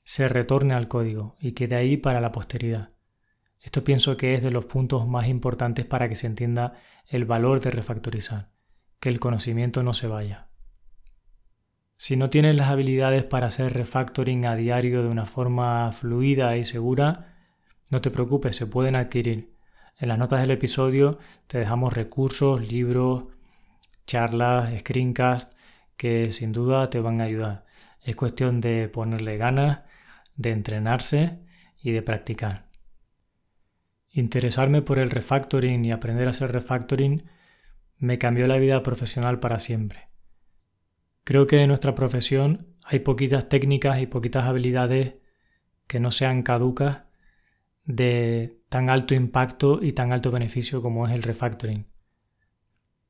se 0.05 0.29
retorne 0.29 0.75
al 0.75 0.87
código 0.87 1.35
y 1.41 1.51
quede 1.51 1.75
ahí 1.75 1.97
para 1.97 2.21
la 2.21 2.31
posteridad. 2.31 2.91
Esto 3.59 3.83
pienso 3.83 4.15
que 4.15 4.35
es 4.35 4.43
de 4.43 4.51
los 4.51 4.63
puntos 4.63 5.05
más 5.09 5.27
importantes 5.27 5.85
para 5.85 6.07
que 6.07 6.15
se 6.15 6.27
entienda 6.27 6.75
el 7.09 7.25
valor 7.25 7.59
de 7.59 7.71
refactorizar, 7.71 8.49
que 9.01 9.09
el 9.09 9.19
conocimiento 9.19 9.83
no 9.83 9.93
se 9.93 10.07
vaya. 10.07 10.50
Si 12.03 12.15
no 12.15 12.31
tienes 12.31 12.55
las 12.55 12.71
habilidades 12.71 13.23
para 13.25 13.45
hacer 13.45 13.73
refactoring 13.73 14.47
a 14.47 14.55
diario 14.55 15.03
de 15.03 15.09
una 15.09 15.27
forma 15.27 15.91
fluida 15.91 16.57
y 16.57 16.63
segura, 16.63 17.35
no 17.89 18.01
te 18.01 18.09
preocupes, 18.09 18.55
se 18.55 18.65
pueden 18.65 18.95
adquirir. 18.95 19.53
En 19.99 20.09
las 20.09 20.17
notas 20.17 20.41
del 20.41 20.49
episodio 20.49 21.19
te 21.45 21.59
dejamos 21.59 21.93
recursos, 21.93 22.67
libros, 22.67 23.29
charlas, 24.07 24.75
screencasts 24.79 25.55
que 25.95 26.31
sin 26.31 26.53
duda 26.53 26.89
te 26.89 26.99
van 26.99 27.21
a 27.21 27.25
ayudar. 27.25 27.65
Es 28.01 28.15
cuestión 28.15 28.61
de 28.61 28.89
ponerle 28.89 29.37
ganas, 29.37 29.81
de 30.35 30.53
entrenarse 30.53 31.37
y 31.83 31.91
de 31.91 32.01
practicar. 32.01 32.65
Interesarme 34.09 34.81
por 34.81 34.97
el 34.97 35.11
refactoring 35.11 35.85
y 35.85 35.91
aprender 35.91 36.25
a 36.25 36.31
hacer 36.31 36.51
refactoring 36.51 37.29
me 37.99 38.17
cambió 38.17 38.47
la 38.47 38.57
vida 38.57 38.81
profesional 38.81 39.39
para 39.39 39.59
siempre. 39.59 40.10
Creo 41.23 41.47
que 41.47 41.61
en 41.61 41.67
nuestra 41.67 41.95
profesión 41.95 42.67
hay 42.83 42.99
poquitas 42.99 43.47
técnicas 43.47 44.01
y 44.01 44.07
poquitas 44.07 44.45
habilidades 44.45 45.15
que 45.87 45.99
no 45.99 46.11
sean 46.11 46.41
caducas 46.41 47.03
de 47.85 48.61
tan 48.69 48.89
alto 48.89 49.13
impacto 49.13 49.79
y 49.81 49.93
tan 49.93 50.13
alto 50.13 50.31
beneficio 50.31 50.81
como 50.81 51.07
es 51.07 51.13
el 51.13 51.23
refactoring. 51.23 51.85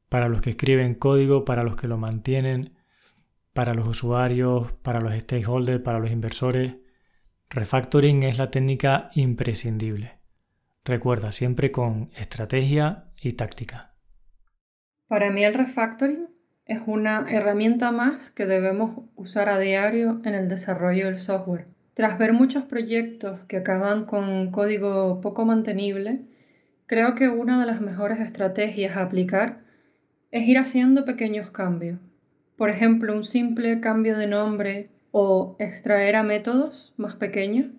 Para 0.10 0.28
los 0.28 0.42
que 0.42 0.52
escriben 0.52 0.96
código, 0.96 1.46
para 1.46 1.64
los 1.64 1.76
que 1.76 1.88
lo 1.88 1.98
mantienen, 1.98 2.76
para 3.54 3.74
los 3.74 3.88
usuarios, 3.88 4.72
para 4.82 5.00
los 5.00 5.14
stakeholders, 5.14 5.82
para 5.82 6.00
los 6.00 6.12
inversores. 6.12 6.76
Refactoring 7.50 8.24
es 8.24 8.38
la 8.38 8.50
técnica 8.50 9.12
imprescindible. 9.14 10.20
Recuerda 10.84 11.32
siempre 11.32 11.72
con 11.72 12.10
estrategia 12.16 13.12
y 13.22 13.34
táctica. 13.34 13.94
Para 15.08 15.30
mí 15.30 15.44
el 15.44 15.54
refactoring 15.54 16.28
es 16.72 16.80
una 16.86 17.26
herramienta 17.30 17.92
más 17.92 18.32
que 18.32 18.46
debemos 18.46 19.04
usar 19.16 19.50
a 19.50 19.60
diario 19.60 20.22
en 20.26 20.36
el 20.36 20.50
desarrollo 20.50 21.06
del 21.06 21.20
software. 21.20 21.68
Tras 21.94 22.18
ver 22.18 22.34
muchos 22.34 22.64
proyectos 22.66 23.40
que 23.48 23.58
acaban 23.58 24.06
con 24.06 24.52
código 24.52 25.22
poco 25.22 25.46
mantenible, 25.46 26.22
creo 26.86 27.16
que 27.16 27.30
una 27.30 27.60
de 27.60 27.68
las 27.68 27.82
mejores 27.82 28.20
estrategias 28.20 28.98
a 28.98 29.04
aplicar 29.04 29.60
es 30.32 30.48
ir 30.48 30.58
haciendo 30.58 31.06
pequeños 31.06 31.52
cambios 31.52 32.00
por 32.62 32.70
ejemplo, 32.70 33.16
un 33.16 33.26
simple 33.26 33.82
cambio 33.82 34.16
de 34.16 34.28
nombre 34.28 34.92
o 35.10 35.56
extraer 35.58 36.16
a 36.16 36.22
métodos 36.22 36.94
más 36.96 37.16
pequeños 37.16 37.72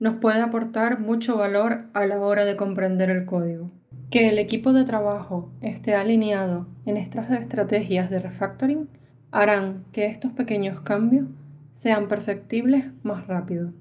nos 0.00 0.16
puede 0.16 0.40
aportar 0.40 0.98
mucho 0.98 1.36
valor 1.36 1.84
a 1.94 2.06
la 2.06 2.18
hora 2.18 2.44
de 2.44 2.56
comprender 2.56 3.08
el 3.08 3.24
código. 3.24 3.70
Que 4.10 4.28
el 4.28 4.38
equipo 4.38 4.72
de 4.72 4.84
trabajo 4.84 5.50
esté 5.60 5.94
alineado 5.94 6.68
en 6.84 6.96
estas 6.96 7.28
estrategias 7.30 8.08
de 8.08 8.20
refactoring 8.20 8.88
harán 9.32 9.84
que 9.92 10.06
estos 10.06 10.30
pequeños 10.32 10.80
cambios 10.80 11.26
sean 11.72 12.06
perceptibles 12.06 12.86
más 13.02 13.26
rápido. 13.26 13.72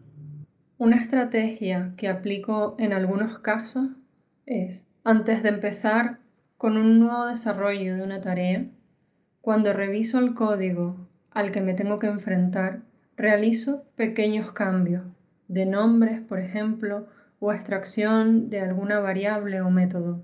Una 0.78 0.98
estrategia 0.98 1.94
que 1.96 2.10
aplico 2.10 2.76
en 2.80 2.92
algunos 2.92 3.40
casos 3.40 3.90
es, 4.48 4.88
antes 5.04 5.44
de 5.44 5.50
empezar 5.50 6.18
con 6.58 6.76
un 6.76 7.00
nuevo 7.00 7.28
desarrollo 7.28 7.96
de 7.96 8.04
una 8.04 8.20
tarea, 8.20 8.66
cuando 9.42 9.74
reviso 9.74 10.18
el 10.18 10.34
código 10.34 10.98
al 11.30 11.52
que 11.52 11.62
me 11.62 11.76
tengo 11.76 12.00
que 12.00 12.08
enfrentar, 12.08 12.82
realizo 13.16 13.86
pequeños 13.96 14.52
cambios 14.54 15.04
de 15.48 15.68
nombres, 15.68 16.20
por 16.20 16.40
ejemplo, 16.40 17.08
o 17.46 17.54
extracción 17.54 18.50
de 18.50 18.60
alguna 18.60 19.00
variable 19.00 19.62
o 19.62 19.70
método. 19.70 20.20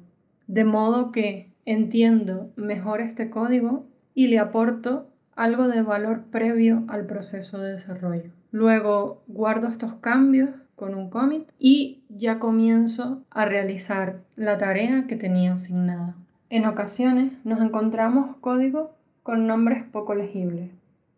De 0.47 0.63
modo 0.65 1.11
que 1.11 1.51
entiendo 1.65 2.49
mejor 2.55 2.99
este 2.99 3.29
código 3.29 3.85
y 4.15 4.27
le 4.27 4.39
aporto 4.39 5.07
algo 5.35 5.67
de 5.67 5.83
valor 5.83 6.23
previo 6.31 6.83
al 6.87 7.05
proceso 7.05 7.59
de 7.59 7.73
desarrollo. 7.73 8.31
Luego 8.51 9.21
guardo 9.27 9.67
estos 9.67 9.93
cambios 9.95 10.49
con 10.75 10.95
un 10.95 11.11
commit 11.11 11.47
y 11.59 12.01
ya 12.09 12.39
comienzo 12.39 13.21
a 13.29 13.45
realizar 13.45 14.21
la 14.35 14.57
tarea 14.57 15.05
que 15.07 15.15
tenía 15.15 15.53
asignada. 15.53 16.15
En 16.49 16.65
ocasiones 16.65 17.33
nos 17.43 17.61
encontramos 17.61 18.35
código 18.37 18.95
con 19.21 19.45
nombres 19.45 19.83
poco 19.83 20.15
legibles, 20.15 20.71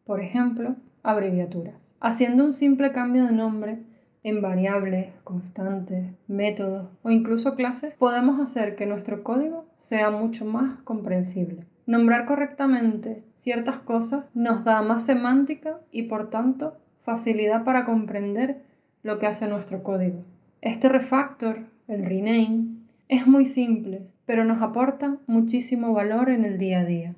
por 0.05 0.19
ejemplo, 0.19 0.75
abreviaturas. 1.01 1.75
Haciendo 2.01 2.43
un 2.43 2.53
simple 2.53 2.91
cambio 2.91 3.25
de 3.25 3.31
nombre 3.31 3.79
en 4.23 4.41
variables, 4.41 5.09
constantes, 5.23 6.05
métodos 6.27 6.87
o 7.03 7.11
incluso 7.11 7.55
clases, 7.55 7.93
podemos 7.95 8.39
hacer 8.39 8.75
que 8.75 8.85
nuestro 8.85 9.23
código 9.23 9.65
sea 9.77 10.09
mucho 10.11 10.45
más 10.45 10.79
comprensible. 10.83 11.65
Nombrar 11.85 12.25
correctamente 12.25 13.23
ciertas 13.35 13.79
cosas 13.79 14.25
nos 14.33 14.63
da 14.63 14.81
más 14.81 15.05
semántica 15.05 15.79
y 15.91 16.03
por 16.03 16.29
tanto 16.29 16.77
facilidad 17.03 17.65
para 17.65 17.85
comprender 17.85 18.61
lo 19.03 19.19
que 19.19 19.27
hace 19.27 19.47
nuestro 19.47 19.83
código. 19.83 20.23
Este 20.61 20.87
refactor, 20.87 21.59
el 21.89 22.05
rename, 22.05 22.67
es 23.09 23.27
muy 23.27 23.45
simple, 23.45 24.07
pero 24.25 24.45
nos 24.45 24.61
aporta 24.61 25.17
muchísimo 25.27 25.93
valor 25.93 26.29
en 26.29 26.45
el 26.45 26.57
día 26.57 26.79
a 26.79 26.85
día. 26.85 27.15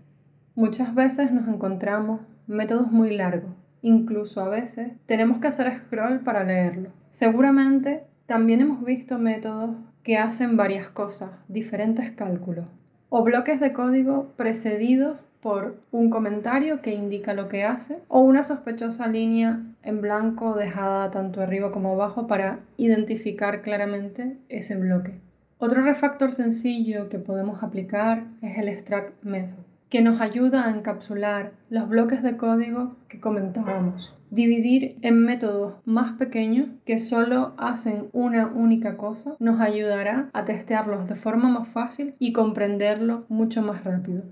Muchas 0.55 0.95
veces 0.95 1.31
nos 1.31 1.47
encontramos 1.47 2.21
métodos 2.47 2.91
muy 2.91 3.15
largos, 3.15 3.51
incluso 3.85 4.41
a 4.41 4.49
veces 4.49 4.93
tenemos 5.05 5.37
que 5.39 5.47
hacer 5.47 5.77
scroll 5.77 6.21
para 6.21 6.43
leerlo. 6.43 6.89
Seguramente 7.11 8.03
también 8.25 8.61
hemos 8.61 8.83
visto 8.83 9.19
métodos 9.19 9.75
que 10.01 10.17
hacen 10.17 10.57
varias 10.57 10.89
cosas, 10.89 11.29
diferentes 11.47 12.09
cálculos, 12.11 12.65
o 13.09 13.23
bloques 13.23 13.59
de 13.59 13.73
código 13.73 14.33
precedidos 14.37 15.17
por 15.39 15.75
un 15.91 16.09
comentario 16.09 16.81
que 16.81 16.95
indica 16.95 17.35
lo 17.35 17.47
que 17.47 17.63
hace 17.63 17.99
o 18.07 18.21
una 18.21 18.43
sospechosa 18.43 19.07
línea 19.07 19.61
en 19.83 20.01
blanco 20.01 20.55
dejada 20.55 21.11
tanto 21.11 21.41
arriba 21.41 21.71
como 21.71 21.93
abajo 21.93 22.25
para 22.25 22.61
identificar 22.77 23.61
claramente 23.61 24.35
ese 24.49 24.75
bloque. 24.77 25.13
Otro 25.59 25.83
refactor 25.83 26.33
sencillo 26.33 27.07
que 27.09 27.19
podemos 27.19 27.61
aplicar 27.61 28.23
es 28.41 28.57
el 28.57 28.67
extract 28.67 29.23
method, 29.23 29.64
que 29.89 30.01
nos 30.01 30.19
ayuda 30.19 30.65
a 30.65 30.71
encapsular 30.71 31.51
los 31.69 31.87
bloques 31.87 32.23
de 32.23 32.37
código 32.37 32.95
que 33.07 33.19
comentábamos. 33.19 34.15
Dividir 34.31 34.97
en 35.01 35.23
métodos 35.23 35.75
más 35.85 36.17
pequeños 36.17 36.69
que 36.85 36.99
solo 36.99 37.53
hacen 37.57 38.09
una 38.11 38.47
única 38.47 38.97
cosa 38.97 39.35
nos 39.39 39.61
ayudará 39.61 40.29
a 40.33 40.45
testearlos 40.45 41.07
de 41.07 41.15
forma 41.15 41.49
más 41.49 41.69
fácil 41.69 42.15
y 42.19 42.33
comprenderlo 42.33 43.25
mucho 43.29 43.61
más 43.61 43.83
rápido. 43.83 44.23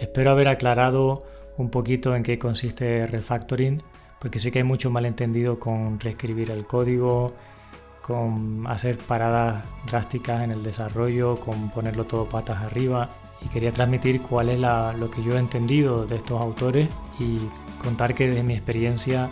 Espero 0.00 0.32
haber 0.32 0.48
aclarado 0.48 1.22
un 1.58 1.70
poquito 1.70 2.16
en 2.16 2.22
qué 2.22 2.38
consiste 2.38 3.06
refactoring, 3.06 3.82
porque 4.20 4.38
sé 4.38 4.50
que 4.50 4.58
hay 4.58 4.64
mucho 4.64 4.90
malentendido 4.90 5.60
con 5.60 6.00
reescribir 6.00 6.50
el 6.50 6.66
código, 6.66 7.34
con 8.02 8.66
hacer 8.66 8.98
paradas 8.98 9.64
drásticas 9.86 10.42
en 10.42 10.50
el 10.50 10.62
desarrollo, 10.62 11.36
con 11.36 11.70
ponerlo 11.70 12.04
todo 12.04 12.28
patas 12.28 12.58
arriba. 12.58 13.08
Y 13.40 13.48
quería 13.48 13.72
transmitir 13.72 14.22
cuál 14.22 14.50
es 14.50 14.60
lo 14.60 15.10
que 15.10 15.22
yo 15.22 15.34
he 15.34 15.38
entendido 15.38 16.06
de 16.06 16.16
estos 16.16 16.40
autores 16.40 16.88
y 17.18 17.38
contar 17.82 18.14
que 18.14 18.28
desde 18.28 18.42
mi 18.44 18.54
experiencia 18.54 19.30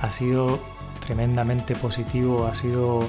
ha 0.00 0.10
sido 0.10 0.58
tremendamente 1.06 1.76
positivo, 1.76 2.46
ha 2.46 2.54
sido 2.54 3.06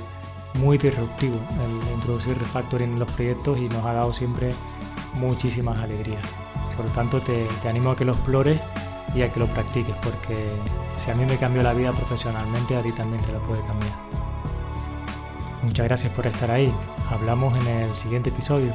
muy 0.56 0.78
disruptivo 0.78 1.38
el 1.64 1.94
introducir 1.94 2.38
refactoring 2.38 2.94
en 2.94 3.00
los 3.00 3.12
proyectos 3.12 3.60
y 3.60 3.68
nos 3.70 3.84
ha 3.86 3.94
dado 3.94 4.14
siempre 4.14 4.54
muchísimas 5.16 5.78
alegrías. 5.80 6.22
Por 6.76 6.86
lo 6.86 6.92
tanto, 6.92 7.22
te, 7.22 7.48
animo 7.68 7.92
a 7.92 7.96
que 7.96 8.06
lo 8.06 8.14
explores 8.14 8.60
y 9.14 9.22
a 9.22 9.32
que 9.32 9.40
lo 9.40 9.48
practiques, 9.48 9.96
porque 10.02 10.36
si 10.98 11.10
a 11.10 11.16
mí 11.16 11.26
me 11.26 11.38
cambió 11.38 11.64
la 11.64 11.74
vida 11.74 11.92
profesionalmente, 11.92 12.76
a 12.76 12.84
ti 12.84 12.92
también 12.92 13.24
te 13.24 13.32
la 13.32 13.40
puede 13.40 13.62
cambiar. 13.66 14.25
Muchas 15.66 15.88
gracias 15.88 16.14
por 16.14 16.28
estar 16.28 16.52
ahí. 16.52 16.72
Hablamos 17.10 17.60
en 17.60 17.68
el 17.68 17.96
siguiente 17.96 18.30
episodio. 18.30 18.72